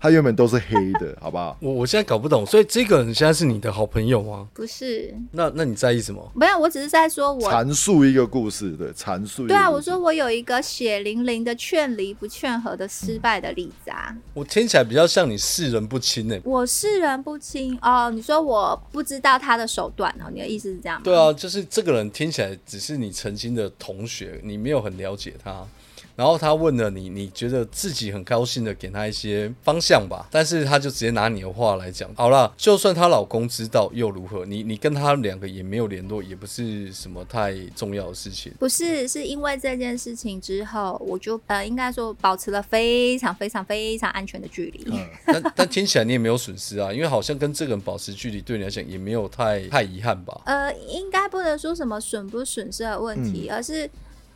[0.03, 1.57] 他原本都是黑的， 好不好？
[1.61, 4.45] 我我现在搞不懂，所以这个人现在是你的好朋友吗？
[4.53, 6.29] 不是，那那你在意什么？
[6.35, 7.49] 没有，我只是在说我。
[7.49, 14.13] 阐述一个故事，对，阐述对啊，我说我有一个血淋淋的劝离不劝和的失败的例子啊。
[14.33, 21.03] 我听起来比较像你视人不清欸、我视人不清哦，你说我不知道他的手段哦，你的意思是这样吗？
[21.05, 25.65] 对啊，就是这个人听起来只是你曾经的同学，你没有很了解他。
[26.15, 34.45] 然后他问了你，你觉得自己很高兴的给他一些方向吧，但是他就直接拿你的话来讲，好了，就算她老公知道又如何？
[34.45, 38.53] 你你跟他两个也没有联络，也不是什么太重要的事情。
[38.59, 44.85] 不是，是因为这件事情之后，我就呃，应该说保持了非常非常非常安全的距离。
[44.91, 50.41] 嗯但 但听起来你也没有损失啊，因为好像跟这个人保持距离对你来讲也没有太太遗憾吧？
[50.45, 53.89] 呃，应该不能说什么损不损失的问题，嗯而是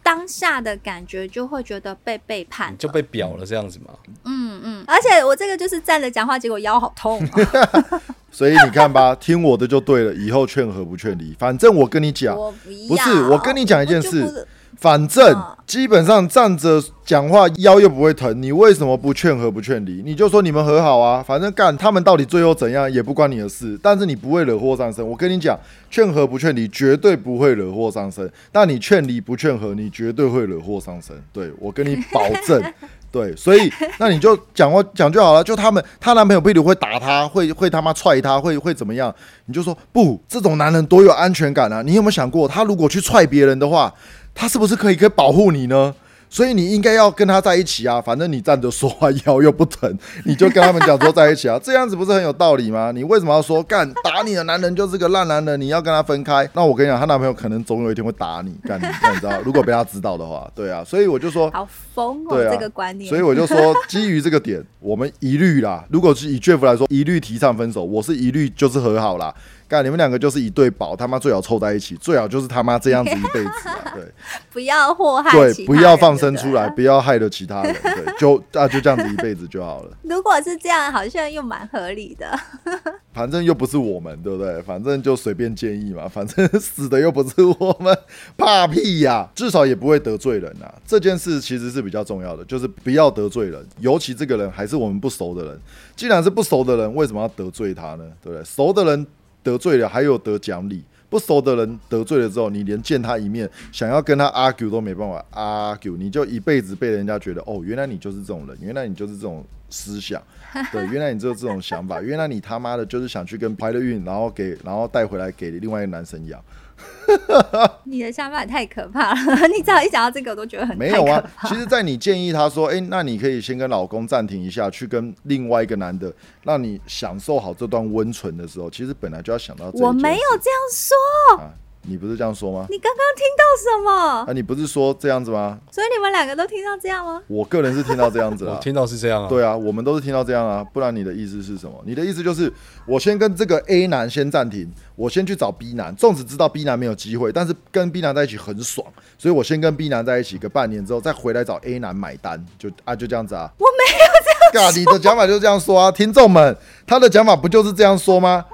[0.08, 3.88] 当下的感觉就会觉得被背叛，就被表了这样子嘛？
[4.24, 11.36] 嗯嗯，而且我这个就是站着讲话，结果腰好痛、哦， 所以你看吧， 听我的就对了，以后劝和不劝离。
[11.38, 12.88] 反正我跟你讲，我不要。
[12.88, 20.02] 不是我跟你讲一件事反正嗯基本上站着讲话腰又不会疼，你为什么不劝和不劝离？
[20.06, 25.06] 你就说你们和好啊，反正干他们到底最后怎样也不关你的事，但是你不会惹祸上身。
[25.06, 25.60] 我跟你讲，
[25.92, 31.22] 劝和不劝离绝对不会惹祸上身，但你劝离不劝和，你绝对会惹祸上身。
[31.34, 32.64] 对我跟你保证。
[33.12, 35.44] 对，所以那你就讲话讲就好了。
[35.44, 39.14] 就他们，她男朋友譬如会打她，会会他妈踹她，会会怎么样？
[39.46, 41.82] 你就说不，这种男人多有安全感啊！
[41.82, 43.92] 你有没有想过，他如果去踹别人的话，
[44.36, 45.96] 他是不是可以可以保护你呢？
[46.30, 48.02] 所以你应该要跟他在一起啊！
[48.02, 52.92] 反正你站着说话腰又不疼， 你就跟他们讲说在一起啊，这样子不是很有道理吗？
[52.94, 55.60] 你为什么要说干打你的男人就是个烂男人？
[55.60, 56.50] 你要跟他分开？
[56.54, 59.42] 那我跟你讲，她男朋友可能总有一天会打你，干你， 那你知道？
[59.44, 63.10] 如果被他知道的话，对啊，所以我就说，好疯哦，对啊这个观念。
[63.10, 65.86] 所以我就说，基于这个点，我们一律啦。
[65.90, 69.34] 如果是以 Jeff 来说，一律提倡分手，我是一律就是和好啦。
[69.68, 73.92] 干，你们两个就是一对宝，他妈最好凑在一起，最好就是他妈这样子一辈子啊！
[73.94, 74.04] 对
[74.52, 79.92] 不要祸害对，不要放生出来，不要害了其他人，对，就啊就这样子一辈子就好了。
[80.04, 82.40] 如果是这样，好像又蛮合理的。
[83.14, 84.62] 反正又不是我们，对不对？
[84.62, 87.98] 反正就随便建议嘛，反正 死的又不是我们，
[88.38, 90.72] 怕屁呀、至少也不会得罪人啊。
[90.86, 95.60] 这件事其实是比较重要的，就是不要得罪人，尤其这个人还是我们不熟的人。
[95.96, 98.06] 既然是不熟的人，为什么要得罪他呢？
[98.24, 98.44] 对不对？
[98.46, 99.08] 熟的人
[99.44, 100.84] 得罪了，还有得奖励。
[101.10, 105.26] 不熟的人得罪了之后，你连见他一面，想要跟他 argue 都没办法。
[105.34, 110.22] argue，你就一辈子被人家觉得哦，原来你就是这种人，原来你就是这种思想，
[110.70, 116.44] 对，原来你就是这种想法，原来你他妈的就是想去跟拍了孕，然后给然后带回来给另外一个男生养，
[117.86, 126.14] 你的想法也太可怕了，你只要一讲到这个，我都觉得很没有啊其实，在你建议他说，哎、那你可以先跟老公暂停一下，去跟另外一个男的，
[126.44, 131.54] 让你享受好这段温存的时候，其实本来就要想到我没有这样说，啊，
[131.90, 132.68] 你不是这样说吗？
[132.70, 134.26] 你刚刚听到什么？
[134.28, 135.58] 啊，你不是说这样子吗？
[135.72, 137.22] 所以你们两个都听到这样吗？
[137.28, 138.56] 我个人是听到这样子啊。
[138.60, 139.30] 我听到是这样啊。
[139.30, 141.82] 对啊，我们都是听到这样啊，不然你的意思是什么？
[141.86, 142.52] 你的意思就是
[142.86, 148.86] 我先跟这个 A 男先暂停，我先去找 B 男，纵使知道 B 男没有机会，但是跟 B 男在一起很爽，
[149.18, 153.50] 所以我先跟 B 男在一起个半年之后，再回来找 A 男买单，就啊就这样子啊。
[153.58, 154.06] 我没有
[154.52, 158.46] 这样嘎，你的讲法就是这样说啊，听众们，他的讲法不就是这样说吗？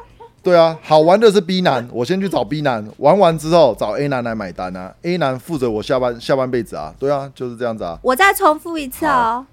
[0.43, 7.97] 对啊，好玩的是 B 男，我先去找 B 男，玩完之后找 A 男来买单啊，A 男负责我下半下半辈子啊，对啊，就是这样子啊。
[8.03, 9.45] 我再重复一次哦。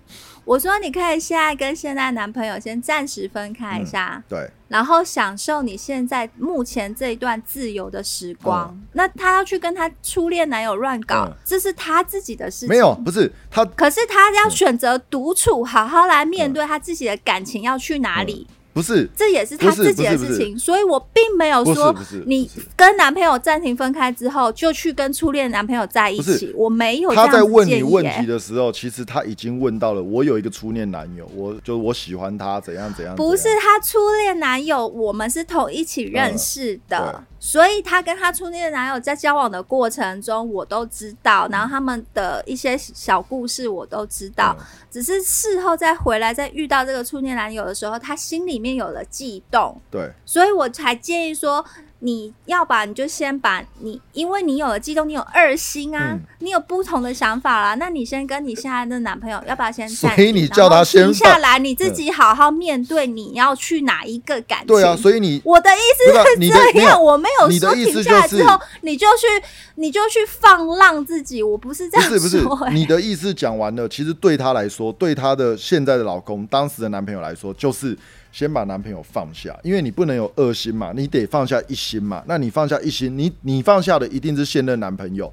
[0.45, 8.77] 我说你可以现在跟现在男朋友先暂时分开一下，对，然后享受你现在目前这一段自由的时光。
[8.95, 12.69] 那他要去跟他初恋男友乱搞，嗯这是他自己的事情。
[12.69, 20.59] 没有，不是他可是他要选择独处，好好来面对他自己的感情要去哪里，不是这也是他自己的事情。
[20.59, 28.31] 所以我并没有说你跟男朋友暂停分开之后就去跟初恋男朋友在一起，我没有这他在问你问题。
[28.31, 30.03] 的时候，其实他已经问到了。
[30.03, 33.17] 我有一个初恋男友，我就我喜欢他，怎样怎样。
[33.17, 51.65] 不是他初恋男友，我们是同一起认识的，嗯所以他跟他初恋男友在交往的过程中，我都知道，然后他们的一些小故事我都知道，嗯只是事后再回来再遇到这个初恋男友的时候，他心里面有了悸动，对，所以我才建议说，
[52.01, 60.09] 你要把你就先把你，因为你有了悸动，你有二心啊，嗯你有不同的想法啦，那你先跟你现在的男朋友，要不要先所？
[60.17, 64.67] 以你叫他先停下来，你自己好好面对你要去哪一个感情。
[64.69, 69.27] 对啊，所以你我的意思是这样，我没有说停下来就是之后，你就去
[69.75, 77.97] 你就去放浪自己，我不是这样不是不是你的意思讲完了，其实对他来说，对他的现在的老公、当时的男朋友来说，就是
[78.33, 82.23] 先把男朋友放下，因为你不能有二心嘛，你得放下一心嘛。
[82.27, 85.33] 那你放下一心，你你放下的一定是现任男朋友，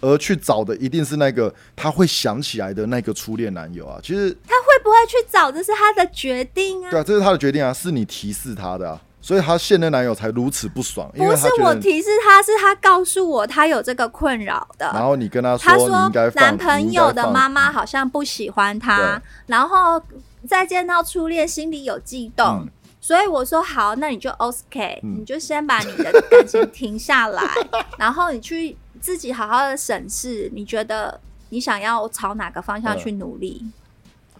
[0.00, 3.98] 而去找的一定是那个他会想起来的那个初恋男友啊。
[4.02, 6.90] 其实他会不会去找，这是他的决定啊。
[6.90, 11.48] 对啊，这是他的决定啊，是你提示他的啊，所以他现任男友才如此不爽，因不是。
[11.62, 14.84] 我提示他，是他告诉我他有这个困扰的。
[14.92, 20.00] 然后你跟他他说，男朋友的妈妈好像不喜欢他，然后
[20.46, 22.46] 再见到初恋，心里有悸动。
[22.46, 22.68] 嗯
[23.00, 27.42] 所以我说好，那你就 OK，、嗯你就先把你的感情停下来，
[27.98, 33.62] 然后你去自己好好的审视，你觉得你想要朝哪个方向去努力？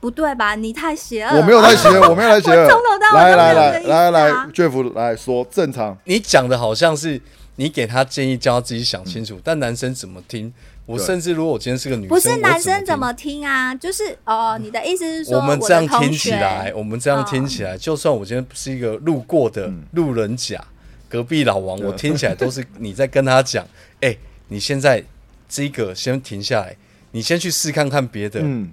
[0.01, 0.55] 不对吧？
[0.55, 1.37] 你太邪恶。
[1.37, 2.67] 我没有太邪恶， 我没有太邪恶。
[2.71, 5.99] 从头到尾来都没来来有这个意思来来啊，Jeff 来说正常。
[6.05, 7.21] 你讲的好像是
[7.57, 10.51] 你给他建议，叫他自己想清楚，但男生怎么听？
[10.87, 13.75] 我甚至如果我今天是个女生，不是男生怎怎么听啊？
[13.75, 19.83] 就是哦，你的意思是说，我们这样听起来，我们这样听起来，就算我今天是一个路过的嗯。
[19.93, 20.63] 路人甲，
[21.09, 23.67] 隔壁老王，我听起来都是你在跟他讲，
[24.03, 24.15] 哎、
[24.49, 25.03] 你现在
[25.49, 26.77] 这个先停下来，
[27.13, 28.71] 你先去试看看别的，嗯，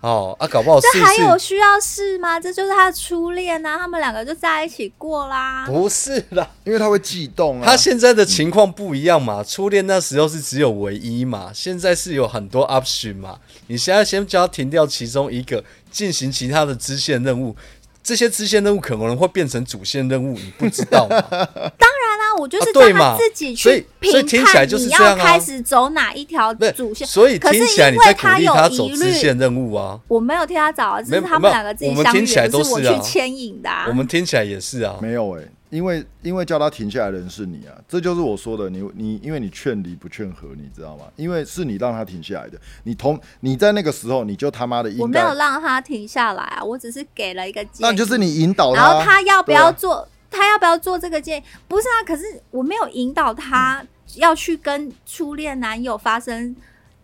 [0.00, 2.40] 哦啊，搞不好试这还有，需要试吗？
[2.40, 5.66] 这就是他的初恋啊，他们两个就在一起过啦。
[5.66, 7.64] 不是啦，因为他会悸动啊。
[7.66, 13.38] 他现在的情况不一样嘛，初恋那时候是只有唯一嘛，现在是有很多 option 嘛。
[13.66, 17.54] 你现在先叫他停掉其中一个，进行其他的支线任务，
[18.02, 21.16] 这些支线任务可能会变成主线任务，你不知道嘛？
[22.30, 27.04] 那我就是叫他自己去评所以听起来判就是这样啊你要开始走哪一条主线。
[27.04, 29.98] 所以可是听起来你因为在鼓励有他走支线任务啊。
[30.06, 33.86] 我没有替他找啊，只是他们两个自己相遇的，听起来都不是我去牵引的啊。
[33.88, 41.04] 我们听起来也是啊，没有哎、因为因为叫他停下来的人是你啊，这就是我说的，你你因为你劝离不劝和，你知道吗？
[41.16, 47.80] 因为是你让他停下来的，你同你在那个时候你就他妈的应该我没有，让他停下来啊，我只是给了一个建议。
[47.80, 50.06] 那就是你引导然后他要不要做？
[50.30, 51.44] 他要不要做这个建议？
[51.66, 56.54] 不是啊，可是我没有引导他要去跟初恋男友发生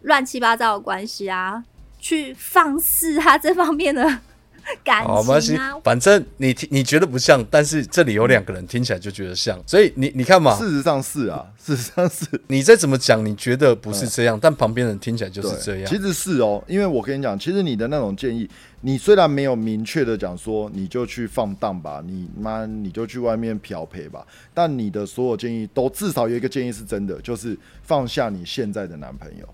[0.02, 1.62] 乱七八糟的关系啊，
[1.98, 4.18] 去放肆他这方面的
[4.82, 15.96] 感好，没关系情啊。，反正你听你觉得不像，但是这里有两个人听起来就觉得像，所以你你看嘛，事实上是啊，事实上是你再怎么讲，你觉得不是这样，但旁边人听起来就是，这样其。
[16.00, 18.48] 实是哦，因为我跟你讲，其实你的那种建议，
[18.86, 29.48] 你虽然没有明确的讲说你就去放荡吧，你妈你就去外面漂陪吧，但你的所有建议都至少有一个建议是真的，就是放下你现在的男朋友。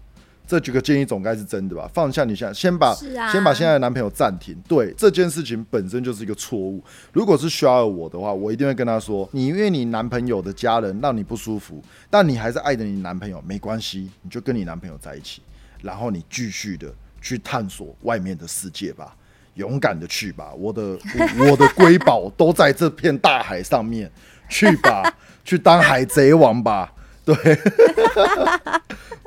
[0.46, 1.90] 这几个建议总该是真的吧？
[1.94, 4.54] 放下你现在，先把、啊先把现在的男朋友暂停。
[4.68, 6.84] 对这件事情本身就是一个错误。
[7.10, 15.40] 如果是需要我的话，我一定会跟他说：你因为你男朋友的家人让你不舒服，但你还是爱着你男朋友，没关系，你就跟你男朋友在一起。
[15.80, 16.92] 然后你继续的
[17.22, 19.16] 去探索外面的世界吧，
[19.54, 20.96] 勇敢的去吧，我的
[21.38, 24.10] 我的瑰宝都在这片大海上面，
[24.48, 25.02] 去吧，
[25.44, 26.92] 去当海贼王吧，
[27.24, 27.34] 对，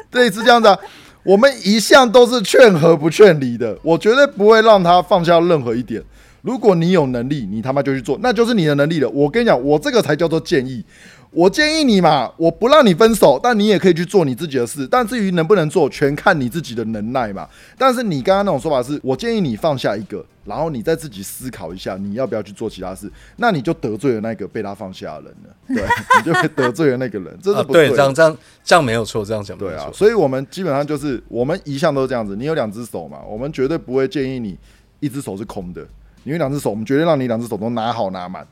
[0.10, 0.78] 对，是这样子啊。
[1.24, 6.02] 我们一向都是劝和不劝离的，我绝对不会让他放下任何一点。
[6.44, 9.10] 如果你有能力，你他妈就去做，那就是你的能力了。
[9.10, 10.86] 我跟你讲，我这个才叫做建议。
[11.32, 14.88] 我建议你嘛，我不让你分手，但你也可以去做你自己的事。
[14.88, 17.48] 但至于能不能做，全看你自己的能耐嘛。
[17.78, 25.56] 但是你刚刚那种说法是，我建议你放下一个，然后你再自己思考一下，你要不要去做其他事，那你就得罪了那个被他放下的人了。
[25.68, 25.84] 对，
[26.20, 27.90] 你就会得罪了那个人，这是啊，不对的。
[27.90, 32.36] 对，这样这样这样没有错，这样讲对啊，所以我们基本上就是我们一向都是这样子。
[32.36, 34.58] 你有两只手嘛，我们绝对不会建议你
[35.02, 35.86] 一只手是空的。
[36.24, 38.48] 你有两只手，我们绝对让你两只手都拿好拿满。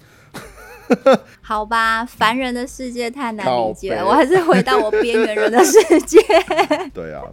[1.41, 6.19] 好吧，凡人的世界太难理解，靠北我还是回到我边缘人的世界。
[6.93, 7.23] 对啊，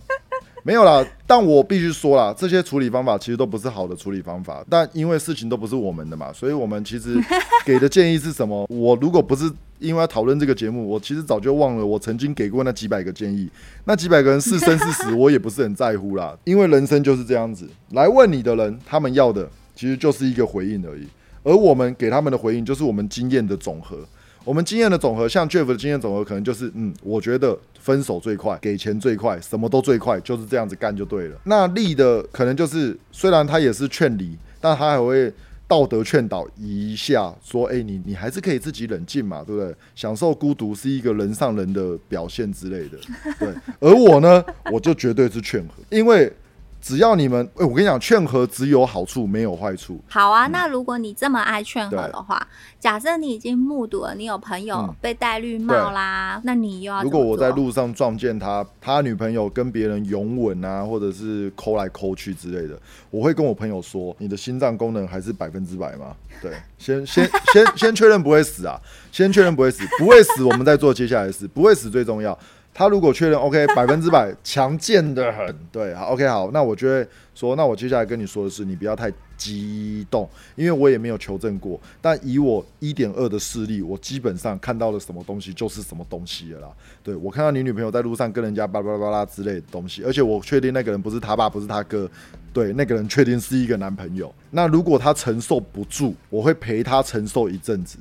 [0.63, 1.05] 没有啦。
[1.27, 4.65] 但我必须说啦，这些处理方法其实都不是好的处理方法。
[4.69, 7.17] 但因为事情都不是我们的嘛，所以我们其实
[7.65, 8.67] 给的建议是什么？
[8.69, 13.49] 我如果不是因为要讨论这个节目，我其实早就忘了我曾经给过那几百个建议。
[13.85, 16.37] 那几百个人是生是死，我也不是很在乎啦。
[16.45, 21.07] 因为人生就是这样子，来问你的人，他们要的其实就是一个回应而已。
[21.43, 23.99] 而我们给他们的回应，就是我们经验的总和。
[24.43, 31.39] 我们经验的总和，像 Jeff 的经验总和，可能就是，嗯，我觉得分手最快，给钱最快，什么都最快，就是这样子干就对了。
[31.45, 35.31] 那力的可能就是，虽然他也是劝离，但他还会
[35.69, 39.75] 道德劝导一下，说：“哎、你你还是可以自己冷静嘛，对不对？
[39.95, 42.99] 享受孤独是一个人上人的表现之类的。”
[43.39, 44.43] 对，而我呢，
[44.73, 46.33] 我就绝对是劝和，因为
[46.81, 50.01] 只要你们，哎、我跟你讲，劝和只有好处没有坏处。
[50.09, 52.47] 好啊，那如果你这么爱劝和的话，
[52.79, 68.81] 假设你已经目睹了你有朋友嗯被戴绿帽啦，那你又要如果我在路上撞见他，他女朋友跟别人拥吻啊，或者是抠来抠去之类的，我会跟我朋友说：“你的心脏功能还是百分之百吗？”对，先先先先确认不会死啊，
[69.13, 72.37] 先确认不会死，不会死，我们再做接下来的事，不会死最重要。
[72.73, 86.69] 他如果确认 OK 百分之百强健的很，对，好 OK 好，那我就会说，那我接下来跟你说的是，你不要太激动，因为我也没有求证过，但以我一点二的视力，我基本上看到了什么东西就是什么东西了啦。
[87.03, 92.09] 对我看到你女朋友在路上跟人家巴拉巴拉巴拉之类的东西，而且我确定那个人不是他爸，不是他哥，
[92.53, 94.33] 对，那个人确定是一个男朋友。
[94.51, 97.99] 那如果他承受不住，我会陪他承受一阵子。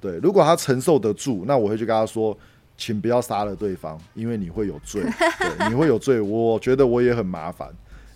[0.00, 2.36] 对，如果他承受得住，那我会去跟他说，
[2.84, 5.00] 请不要杀了对方，因为你会有罪，
[5.38, 6.20] 对，你会有罪。
[6.20, 7.68] 我觉得我也很麻烦，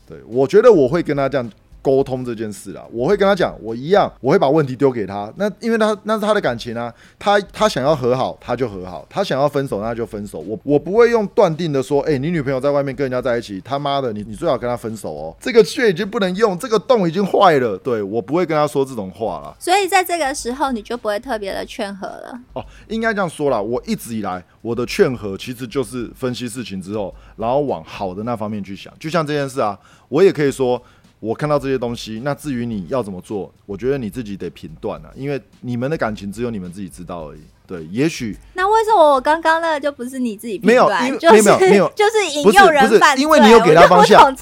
[0.09, 1.49] 对我觉得我会跟他这样
[1.87, 5.33] 沟通这件事啦，我会跟他讲，我一样，我会把问题丢给他。
[5.37, 10.41] 那因为他那是他的感情啊，他他想要和好，他就和好；他想要分手，那就分手。
[10.41, 15.37] 我我不会用断定的说，哎、你女朋友在外面跟人家在一起，他妈的，你你最好跟他分手哦。
[15.41, 17.79] 这个穴已经不能用，这个洞已经坏了。
[17.79, 19.57] 对我不会跟他说这种话了。
[19.61, 22.37] 所以在这个时候你就不会特别的劝和了。
[22.55, 23.63] 哦，应该这样说啦。
[23.63, 28.93] 我一直以来我的劝和其实就是分析事情之后，然后往好的那方面去想。
[28.99, 29.79] 就像这件事啊，
[30.09, 30.83] 我也可以说，
[31.19, 37.41] 我看到这些东西，那至于你要怎么做，我觉得你自己得评断啊，因为你们的感情只有你们自己知道而已。
[37.67, 43.23] 对，也许那为什么我刚刚那个就不是你自己评没有断没有没有就是引诱人犯罪？
[43.23, 44.33] 因为你有给他方向？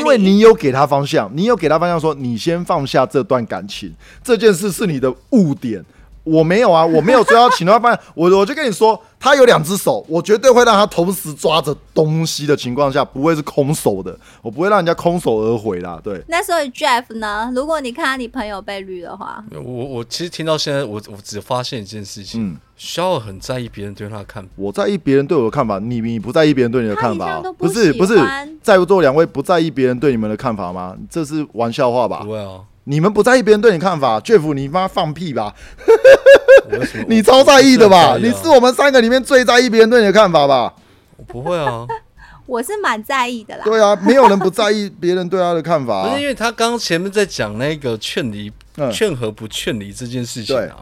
[0.00, 3.94] 因为你有给他方向，你有给他方向说，你先放下这段感情，
[4.24, 5.84] 这件事是你的误点。
[6.26, 16.00] 我没有啊， 我没有说要请他放下，我我就跟你说，他有两只手，我绝对会让他同时抓着东西的情况下，不会是空手的，我不会让人家空手而回啦。
[16.02, 17.50] 对，那所以 Jeff 呢？
[17.54, 24.48] 如果你看到你朋友被绿的话，我我其实听到现在，我我只发现一件事情，嗯，肖尔很在意别人对他的看法。
[24.56, 28.18] 我在意别人对我的看法，你你不在意别人对你的看法不不是不是，
[28.62, 30.96] 在座两位不在意别人对你们的看法吗？
[31.08, 32.32] 这是玩笑话吧不？
[32.32, 35.52] 会啊，你们不在意别人对你看法，Jeff，你妈放屁吧！
[37.08, 38.16] 你超在意的吧？
[38.22, 40.72] 你是我们三个里面最在意别人对你的看法吧？
[41.16, 41.84] 我不会啊，
[42.46, 43.64] 我是蛮在意的啦。
[43.64, 46.20] 对啊，没有人不在意别人对他的看法、啊 不是。
[46.22, 50.76] 因为他刚刚前面在讲那个劝离、嗯劝和不劝离这件事情对啊，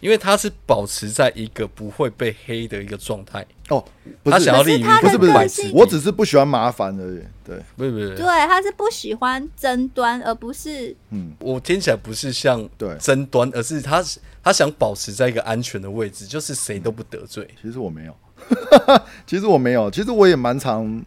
[0.00, 3.84] 因为他是保持在一个不会被黑的一个状态，哦，
[4.22, 7.22] 不是他想要利于可是他的不是不是，我只是不喜欢麻烦而已。
[7.44, 14.04] 对，不是不是，对，他是不喜欢争端，而不是嗯，我听起来不是像对争端，而是他
[14.42, 17.48] 他想保持在一个安全的位置，就是谁都不得罪。
[17.60, 18.16] 其实我没有，
[19.26, 21.04] 其实我没有，其实我也蛮常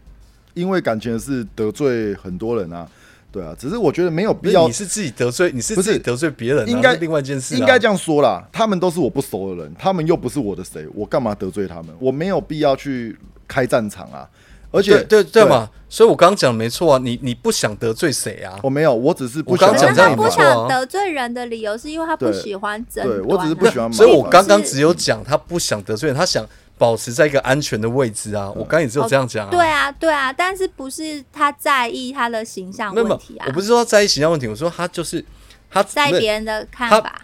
[0.54, 2.90] 因为感情的事得罪很多人啊。
[3.32, 7.58] 对啊，只是我觉得没有必要你，是自己得罪，你是不是自己得罪别人、啊，应该另外一件事、啊。
[7.58, 8.46] 应该这样说啦。
[8.52, 11.96] 他们都是我不熟的人，他们又不是我的谁，我干嘛得罪他们？
[12.00, 13.18] 我没有必要去
[13.48, 14.28] 开战场啊。
[14.74, 18.58] 而且对对对嘛，所以我刚刚讲的没错啊，你你不想得罪谁啊？
[18.64, 23.18] 我没有，我只是不我想可是刚讲这样他不也没错啊想得罪人的理由，是因为他不喜欢争端。
[23.18, 26.46] 对我只是不喜欢所以我刚刚只有讲他不想得罪人，他想
[26.82, 28.50] 保持在一个安全的位置啊。
[28.50, 29.52] 我刚刚也只有这样讲啊。
[29.52, 33.46] 对啊，对啊，但是不是他在意他的形象问题啊？
[33.46, 35.24] 我不是说在意形象问题，我说他就是
[35.70, 37.22] 他在意别人的看法。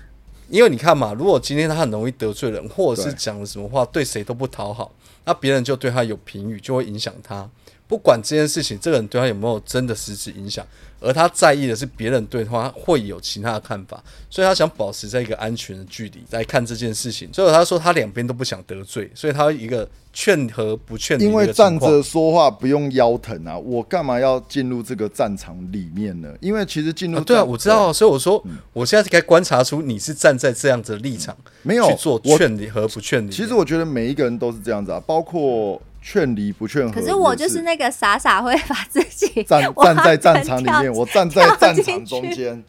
[0.47, 4.91] 因为你看嘛，如果今天他很容易得罪人，或者是讲了什么话对谁都不讨好，
[5.25, 7.49] 那别人就对他有评语，就会影响他。
[7.87, 10.63] 不管这件事情，这个人对他有没有真的实质影响，
[10.99, 17.29] 而他在意的是别人对他会有其他的看法，所以他想保持在一个安全的距离来看这件事情。
[17.33, 26.33] 所以他说他两边都不想得罪，所以他一个劝和不劝离因为站着说话不用腰疼啊，我干嘛要进入这个战场里面呢？
[26.41, 28.43] 因为其实进入啊，对啊，我知道啊，所以我说，
[28.73, 33.31] 我现在该观察出你是站在这样子的立场，没有去做劝离和不劝离。
[33.31, 35.79] 其实我觉得每一个人都是这样子啊，包括
[36.09, 36.93] 劝离不劝和。
[36.93, 42.63] 可是我就是那个傻傻会把自己 站站在战场里面，我站在战场中间。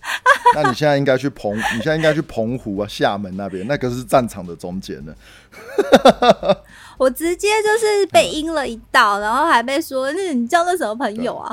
[0.54, 5.12] 那你现在应该去澎，你现在应该去澎湖啊、厦门那边，那个是战场的中间呢。
[6.96, 11.50] 我直接就是被阴了一道，然后还被说，那你交的什么朋友啊？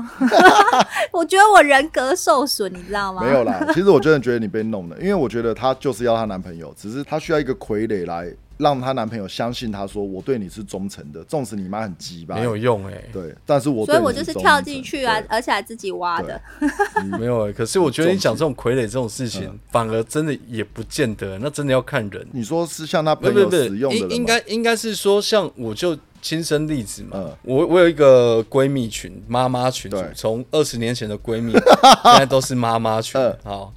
[1.12, 3.22] 我觉得我人格受损，你知道吗？
[3.22, 14.66] 没有啦，其实我真的觉得你被弄了，因为我觉得她就是要她男朋友，只是她需要一个傀儡来让她男朋友相信她说我对你是忠诚的，纵使你妈很鸡巴，没有用哎、对，但是我所以我就是跳诚。
[14.66, 16.42] 进去啊，而且还自己挖的。
[17.18, 22.28] 没有哎、可是我觉得你讲这种傀儡这种事情，嗯反而真的也不见得，那真的要看人。
[22.32, 27.32] 你说是像她不朋友使用的应该应该是说，像我就亲身例子嘛，嗯。
[27.44, 31.54] 我我有一个闺蜜群，妈妈群组，从二十年前的闺蜜，
[32.04, 33.20] 现在都是妈妈群。
[33.22, 33.38] 嗯。
[33.44, 33.74] 好，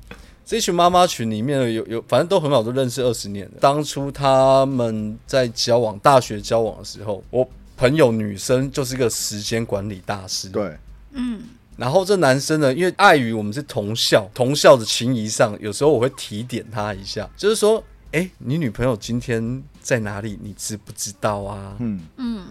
[0.50, 3.52] 这群妈妈群里面呢有有，反正都很好，都认识二十年了。
[3.60, 10.48] 当初他们在交往，大学交往的时候，我朋友女生就是个时间管理大师。
[10.48, 10.76] 对，
[11.12, 11.40] 嗯，
[11.76, 17.80] 然后这男生呢，因为碍于我们是同校，同校的情谊上，有时候我会提点他一下，就是说，
[18.10, 20.36] 哎，你女朋友今天在哪里？
[20.42, 21.76] 你知不知道啊？
[21.78, 22.44] 嗯，嗯，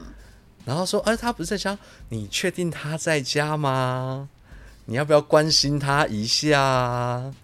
[0.64, 1.78] 然后说，哎，她不是在家，
[2.08, 4.30] 你确定她在家吗？
[4.86, 7.36] 你要不要关心她一下啊？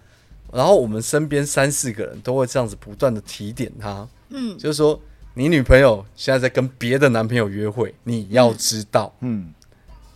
[0.56, 4.98] 然后我们身边三四个人都会这样子不断的提点他，嗯，就是说，
[5.34, 9.14] 你女朋友现在在跟别的男朋友约会，你要知道。
[9.20, 9.52] 嗯，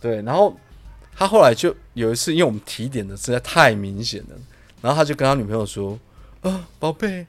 [0.01, 0.57] 对，然后
[1.15, 4.35] 他后来就有一次，因为我们提点的实在太明显了，
[4.81, 5.99] 然后他就跟他女朋友说
[6.41, 7.27] ：“啊，宝贝，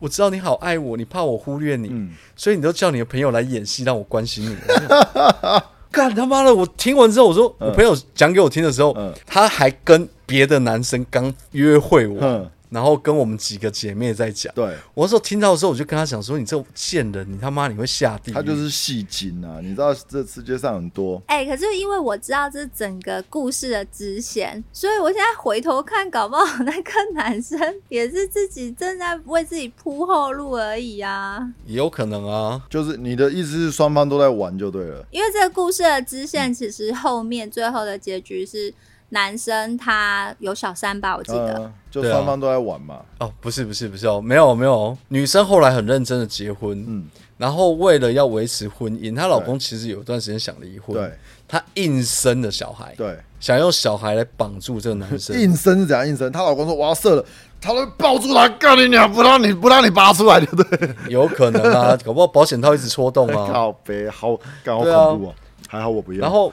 [0.00, 4.56] 我知道你好爱我，你怕我忽略你，嗯所以你都叫你的朋友来演戏，让我关心你。
[4.66, 6.52] 我就” 干他妈的！
[6.52, 14.52] 我听完之后，我说我朋友讲给我听的时候，嗯他还跟别的男生刚约会我，嗯，然后跟我们几个姐妹在讲。
[14.54, 19.58] 对，我那时候听到的时候，我就跟他讲说：“你这贱人，你他妈你会下地狱。”他就是戏精啊！
[19.62, 27.58] 你知道这世界上很多，哎、可是因为我知道这是整个故事的支线，所以我现在回头看，搞不好那个男生
[27.88, 31.50] 也是自己正在为自己铺后路而已啊。
[31.64, 32.62] 也有可能啊。
[32.68, 35.02] 就是你的意思是双方都在玩就对了。
[35.10, 38.70] 因为这个故事的支线，其实后面最后的结局是
[39.10, 41.54] 男生他有小三吧，我记得。
[41.58, 43.00] 嗯，就对啊双方都在玩嘛。
[43.18, 47.06] 哦，不是不是不是哦，没有没有，女生后来很认真的结婚，嗯，
[47.36, 51.10] 然后为了要维持婚姻，她老公其实有一段时间想离婚，对
[51.46, 56.30] 她硬生了小孩，对，想用小孩来绑住这个男生， 硬生是怎样硬生？
[56.30, 57.24] 她老公说我要射了，
[57.60, 60.94] 他都抱住他，干你娘，不让你不让你拔出来，对不对？
[61.08, 65.34] 有可能啊，搞不好保险套一直戳动啊， 靠别，好，干好对啊恐怖哦！
[65.66, 66.20] 还好我不要。
[66.20, 66.52] 然，后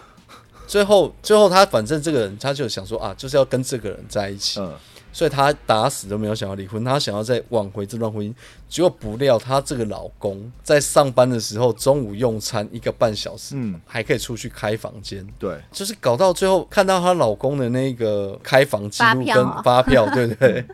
[0.67, 4.73] 最后最后他反正这个人他就想说啊，就是要跟这个人在一起，嗯，
[5.11, 8.33] 所以他打死都没有想要离婚，他想要再挽回这段婚姻。
[8.67, 13.79] 结果不料她这个老公在上班的时候，中午用餐一个半小时，嗯。
[13.85, 20.65] 还可以出去开房间，对，就是搞到最后看到她老公的那个开房记录跟发票对不 对？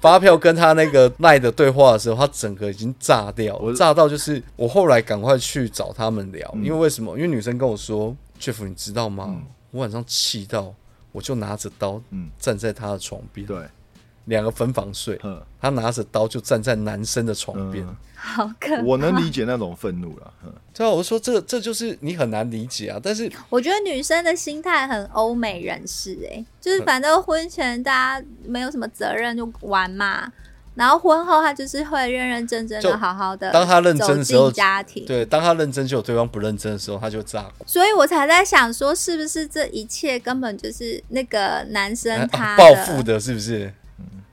[0.00, 6.64] 发票跟他那个赖的对话的时候，他整个已经炸掉炸到就是我后来赶快去找他们聊，嗯。
[6.64, 7.16] 因为为什么？
[7.16, 9.26] 因为女生跟我说，Jeff，你知道吗？
[9.28, 10.74] 嗯我晚上气到，
[11.12, 13.66] 我就拿着刀嗯，站在他的床边，对，
[14.26, 17.82] 两个分房睡，嗯他拿着刀就站在男生的床边。
[17.86, 18.82] 嗯，好可怕。
[18.82, 20.30] 我能理解那种愤怒了。
[20.44, 23.00] 嗯 对啊，我说这这就是你很难理解啊。
[23.02, 30.30] 但是我觉得女生的心态很欧美人士、哎，就是反正婚前大家没有什么责任就玩嘛，
[30.74, 37.52] 然后婚后他就是会认认真真的好好的当他认真的时候家庭，对，当他认真就有对方不认真的时候，他就炸锅。
[37.66, 43.72] 所以我才在想说，是不是这一切根本就是那个男生啊他报复的，是不是？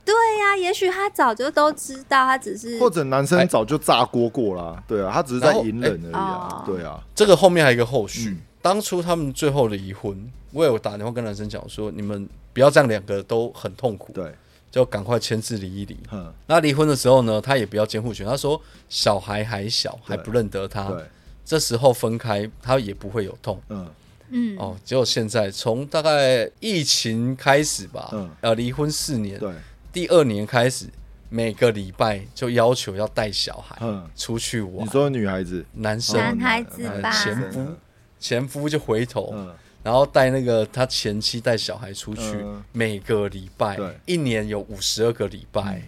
[0.05, 8.29] 对呀、也许他早就都知道，他只是或者男生早就炸锅过啦，对啊，他只是在隐忍而已对啊，这个后面还有一个后续。
[8.29, 14.35] 嗯当初他们最后离婚，我有打电话跟男生讲说，你们不要这样，两个都很痛苦，对，
[14.71, 15.97] 就赶快签字离一离。
[16.11, 20.91] 嗯，那离婚的时候呢，他也不要监护权，他说小孩还小，还不认得他，
[21.43, 23.61] 这时候分开他也不会有痛。
[23.69, 23.87] 嗯。
[24.29, 24.57] 嗯。
[24.57, 28.29] 哦，结果现在从大概疫情开始吧，嗯。
[28.41, 29.51] 呃，离婚四年，对，
[29.91, 30.85] 第二年开始，
[31.29, 34.85] 每个礼拜就要求要带小孩嗯，出去玩。
[34.85, 34.89] 你。
[34.91, 37.67] 说女孩子，男生、男孩子呃吧前夫
[38.19, 45.81] 前夫就回头，嗯，然后带那个他前妻带小孩出去，嗯每个礼拜对，一年有五十二个礼拜，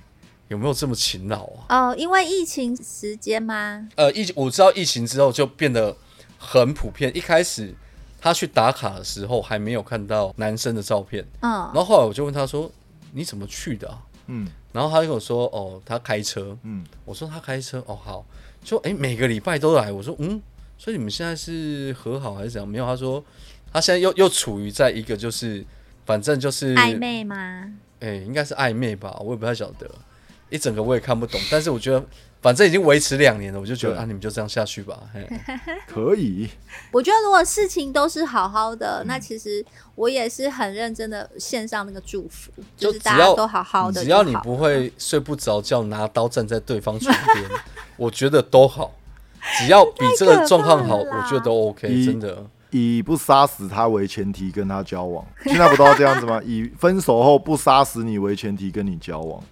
[0.48, 1.90] 有没有这么勤劳啊？
[1.90, 3.88] 哦，因为疫情时间吗？
[3.96, 5.96] 呃，疫我知道疫情之后就变得
[6.38, 7.16] 很普遍。
[7.16, 7.74] 一开始
[8.20, 12.72] 他去打卡的时候还没有看到男生的照片，嗯然，后后来我就问他说
[13.14, 18.26] ：“你怎么去的、啊嗯？”然后他就跟我说：“哦，他开车。”嗯，我说：“他开车哦，好。”
[18.64, 19.92] 就诶，每个礼拜都来。
[19.92, 20.40] 我说：“嗯，
[20.78, 23.24] 所以你们现在是和好还是怎样？”没有，他说
[23.72, 25.66] 他现在又又处于在一个就是
[26.06, 27.72] 反正就是暧昧吗？
[28.00, 29.90] 哎、应该是暧昧吧，我也不太晓得，
[30.50, 31.40] 一整个我也看不懂。
[31.52, 32.04] 但是我觉得，
[32.42, 35.00] 反正已经维持两年了，我就觉得啊，你们就这样下去吧。
[35.14, 35.30] 嘿，
[35.88, 36.50] 可以，
[36.92, 39.64] 我觉得如果事情都是好好嗯的，那其实
[39.94, 47.46] 我也是很认真的献上那个祝福，就是大家都好好的，只要你不会睡不着觉，拿刀站在对方床边，
[47.98, 48.96] 我觉得都好，
[49.60, 52.44] 只要比这个状况好，我觉得都 OK，真的。
[52.72, 56.42] 以不杀死他为前提跟他交往，现在不都要这样子吗？
[56.46, 59.44] 以分手后不杀死你为前提跟你交往，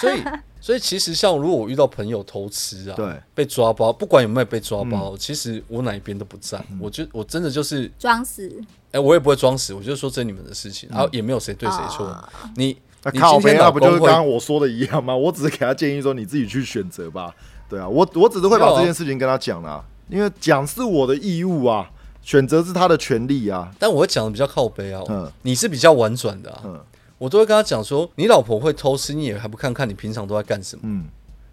[0.00, 0.22] 所以，
[0.60, 6.64] 所以其实像如果我遇到朋友偷吃啊，对，嗯被抓包，不管有没有被抓包，其实我哪一边都不站。
[6.80, 8.50] 我就我真的就是，装死，
[8.92, 12.06] 哎、我也不会装死，我就说这是你们的事情，然后也没有谁对谁错。
[12.06, 12.24] 哦
[12.56, 15.16] 你那靠背，你今天那不就是刚刚我说的一样吗？
[15.16, 17.34] 我只是给他建议说你自己去选择吧。
[17.68, 21.90] 对啊，我我只是会把这件事情跟他讲啦，因为讲是我的义务啊，
[22.22, 23.72] 选择是他的权利啊。
[23.78, 26.62] 但我会讲的比较靠背啊，嗯你是比较婉转的啊。
[26.64, 26.80] 嗯
[27.18, 30.80] 我都会跟他讲说，你老婆会偷吃，你也还不看看你平常都在干什么？
[30.86, 31.04] 嗯，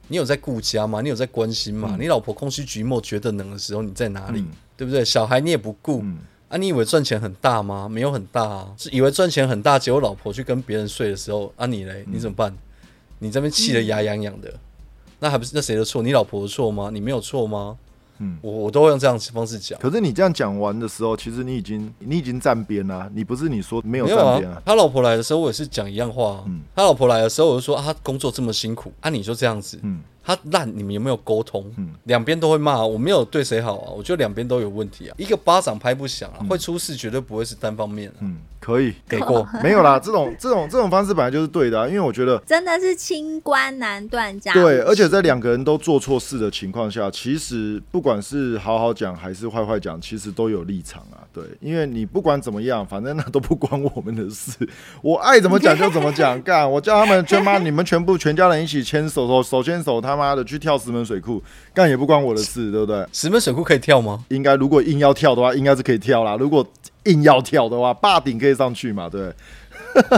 [0.08, 1.01] 你有在顾家吗？
[1.01, 1.97] 你有在关心吗？
[1.99, 4.39] 你老婆空虚寂寞觉得冷的时候，你在哪里？
[4.39, 4.47] 嗯
[4.78, 5.03] 对不对？
[5.03, 6.55] 小孩你也不顾、嗯啊？
[6.55, 7.89] 你以为赚钱很大吗？
[7.89, 12.55] 没有很大啊，是以为赚钱很大，结果老婆去跟别人睡的时候，啊你嘞，你怎么办？
[13.20, 14.53] 你这边气得牙痒痒的，
[15.20, 16.01] 那还不是那谁的错？
[16.01, 16.89] 你老婆的错吗？
[16.93, 17.78] 你没有错吗？
[18.20, 19.80] 嗯我我都会用这样的方式讲。
[19.80, 24.55] 可是你这样讲完的时候，其实你已经你已经站边啦，你不是你说没有没有站边啊，？
[24.57, 26.43] 啊他老婆来的时候，我也是讲一样话、啊。
[26.47, 31.88] 嗯他老婆来的时候，我就说啊，他工作这么辛苦，啊，你就这样子，嗯他烂，你们有没有沟通嗯？
[32.03, 35.15] 两边都会骂，我没有对谁好啊，我觉得两边都有问题啊。
[35.17, 38.19] 一个巴掌拍不响啊，会出事绝对不会是单方面、啊。
[38.19, 38.93] 嗯，可以。
[39.07, 51.23] 给过， 没有啦，这种这种这种方式本来就是对的、啊，因为我觉得真的是清官难断家务对，而且在两个人都做错事的情况下，其实不管是好好讲还是坏坏讲，其实都有立场啊。
[51.32, 54.67] 对，因为你不管怎么样，反正那都不关我们的事，
[55.01, 56.41] 我爱怎么讲就怎么讲。
[56.41, 61.41] 干，我叫他们全妈，你们全部全家人一起牵手手手牵手，他妈的去跳石门水库，
[61.74, 63.05] 干也不关我的事，对不对？
[63.13, 64.26] 石门水库可以跳吗？
[64.30, 66.36] 应该如果硬要跳的话，应该是可以跳啦。
[66.36, 66.65] 如果
[67.03, 69.07] 硬要跳的话，坝顶可以上去嘛？
[69.07, 69.32] 对。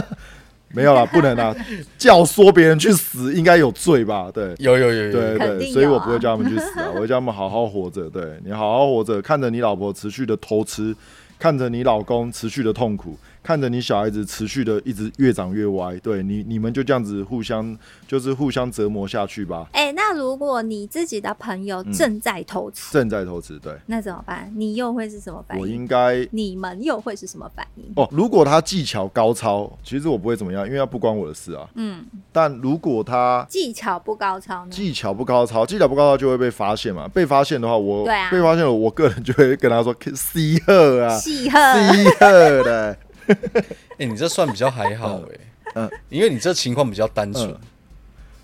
[0.72, 1.52] 没有啦，不能啦！
[1.98, 4.30] 教唆别人去死，应该有罪吧？
[4.32, 8.08] 对，有有有有对对，所以我不会叫他们去死啊，我会叫他们好好活着。
[8.08, 10.94] 对你好好活着，看着你老婆持续的偷吃，
[11.40, 15.96] 看着你老公持续的痛苦，看着你小孩子持续的一直越长越歪。
[15.98, 17.76] 对你，你们就这样子互相
[18.06, 19.66] 就是互相折磨下去吧。
[19.72, 24.50] 哎、那如果你自己的朋友正在偷吃，正在偷吃，对那怎么办？
[24.56, 25.86] 你又会是什么反应我应？
[25.86, 27.84] 该你们又会是什么反应？
[27.96, 31.68] 哦，如果他技巧高超，其实我不会怎么样，因为他不关我的事啊。
[31.74, 34.70] 嗯，但如果他技巧不高超呢？
[34.70, 37.08] 技巧不高超，技巧不高超就会被发现嘛。
[37.08, 42.96] 被发现的话，我对啊被发现了，我个人就会跟他说 “C 贺啊细贺，，C 贺的。”
[43.98, 45.38] 哎、你这算比较还好哎、
[45.74, 45.90] 嗯。
[46.08, 47.48] 因为你这情况比较单纯。
[47.48, 47.60] 嗯。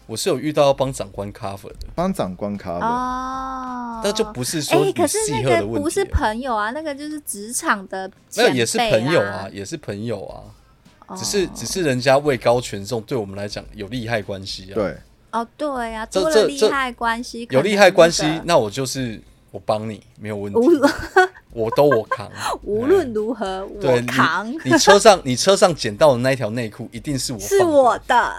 [0.07, 2.87] 我是有遇到要帮长官 cover 的，帮长官卡的。
[2.87, 10.47] 哦，但就不是哎、说你可是那细贺的问题、个不是朋友啊，那个就是职场的、没有，也是朋友啊啊，，也是朋友啊，
[11.09, 11.17] 哦。
[11.17, 14.97] 只是只是人家位高权重，对我们来讲有利害关系啊。，对，
[15.33, 19.21] 哦，对啊，这这多了利害关系，有利害关系，那我就是
[19.57, 20.59] 我帮你没有问题，
[21.51, 22.31] 我都我扛。
[22.63, 28.35] 无论如何对我扛，你，车上你车上捡到的那一条内裤一定是我 是我的，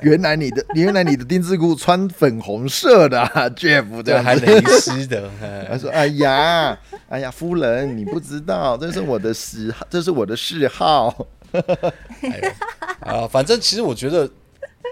[0.00, 5.66] 原来你的原来你的丁字裤穿粉红色的、啊、，Jeff 这对，还蕾丝的，哎。
[5.68, 6.78] 他说：“哎呀，
[7.08, 11.26] 哎呀，夫人，你不知道，这是我的嗜好，这是我的嗜好。
[11.50, 12.54] 哎
[13.00, 14.30] 啊，反正其实我觉得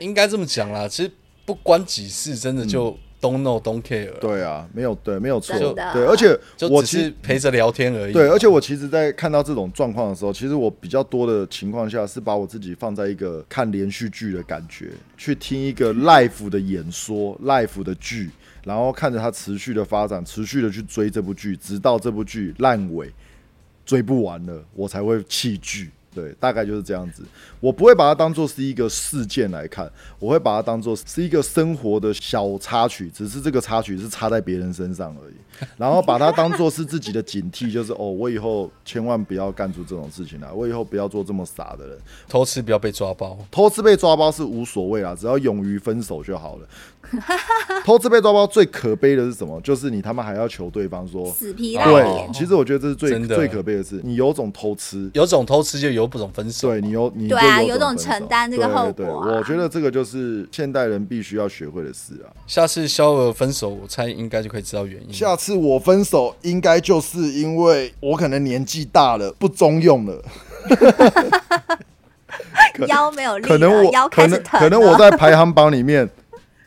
[0.00, 1.12] 应该这么讲啦，其实
[1.44, 8.12] 不关己事，真的就 don't know don't care，” 对啊，没有对，没有错，对，而且我其实只是陪着聊天而已。
[8.12, 18.28] 对，而且我其实，在看到这种状况的时候，其实我比较多的情况下是把我自己放在一个看连续剧的感觉，去听一个 life 的演说，life 的剧，
[18.64, 23.12] 然后看着它持续的发展，持续的去追这部剧，直到这部剧烂尾，
[23.86, 25.90] 追不完了，我才会弃剧。
[26.14, 27.22] 对，大概就是这样子。
[27.58, 35.34] 我不会把它当做是一个事件来看，我会把它当做是一个生活的小插曲，只是这个插曲是插在别人身上而已。
[35.76, 41.98] 然后把它当做是自己的警惕，就是哦，我以后千万不要干出这种事情来，我以后不要做这么傻的人。
[42.28, 43.38] 偷吃不要被抓包。
[43.50, 46.66] 偷吃被抓包是无所谓啦，只要勇于分手就好了。
[47.84, 49.60] 偷吃被抓包最可悲的是什么？
[49.62, 54.00] 就是你他妈还要求对方说，死皮赖对脸，，其实我觉得这是最最可悲的事。
[54.02, 56.68] 你有种偷吃，有种偷吃就有种分手。
[56.68, 62.32] 对你有你对啊有种承担这个对后对果啊我觉得这个就是现代人必须要学会的事啊。
[62.46, 65.12] 下次肖尔分手，我猜应该就可以知道原因。
[65.12, 70.22] 下次我分手，应该就是因为我可能年纪大了，不中用了。
[72.88, 76.08] 腰没有力了，可能我腰可开始疼能可能我在排行榜里面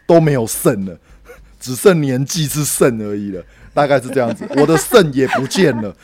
[0.06, 0.98] 都没有肾了，
[1.60, 3.44] 只剩年纪是肾而已了，
[3.74, 4.46] 大概是这样子。
[4.58, 5.96] 我的肾也不见了，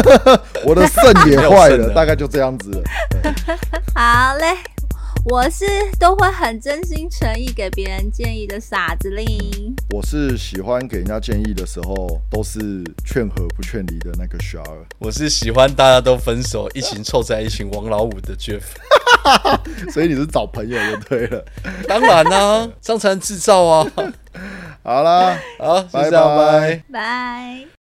[0.64, 2.82] 我的肾也坏了大概就这样子了。
[3.94, 4.79] 好嘞。
[5.26, 5.64] 我是
[5.98, 9.26] 都会很真心诚意给别人建议的傻子令。
[9.90, 12.58] 我是喜欢给人家建议的时候都是
[13.04, 14.64] 劝和不劝离的那个 h a
[14.98, 18.62] 我是喜欢大家都分手，一群凑在一群王老五的 Jeff。
[19.92, 21.44] 所以你是找朋友就对了。
[21.86, 23.92] 当然啦、这样才能制造啊。
[24.82, 26.82] 好啦，好，就拜这样，拜拜。
[26.92, 27.79] 拜。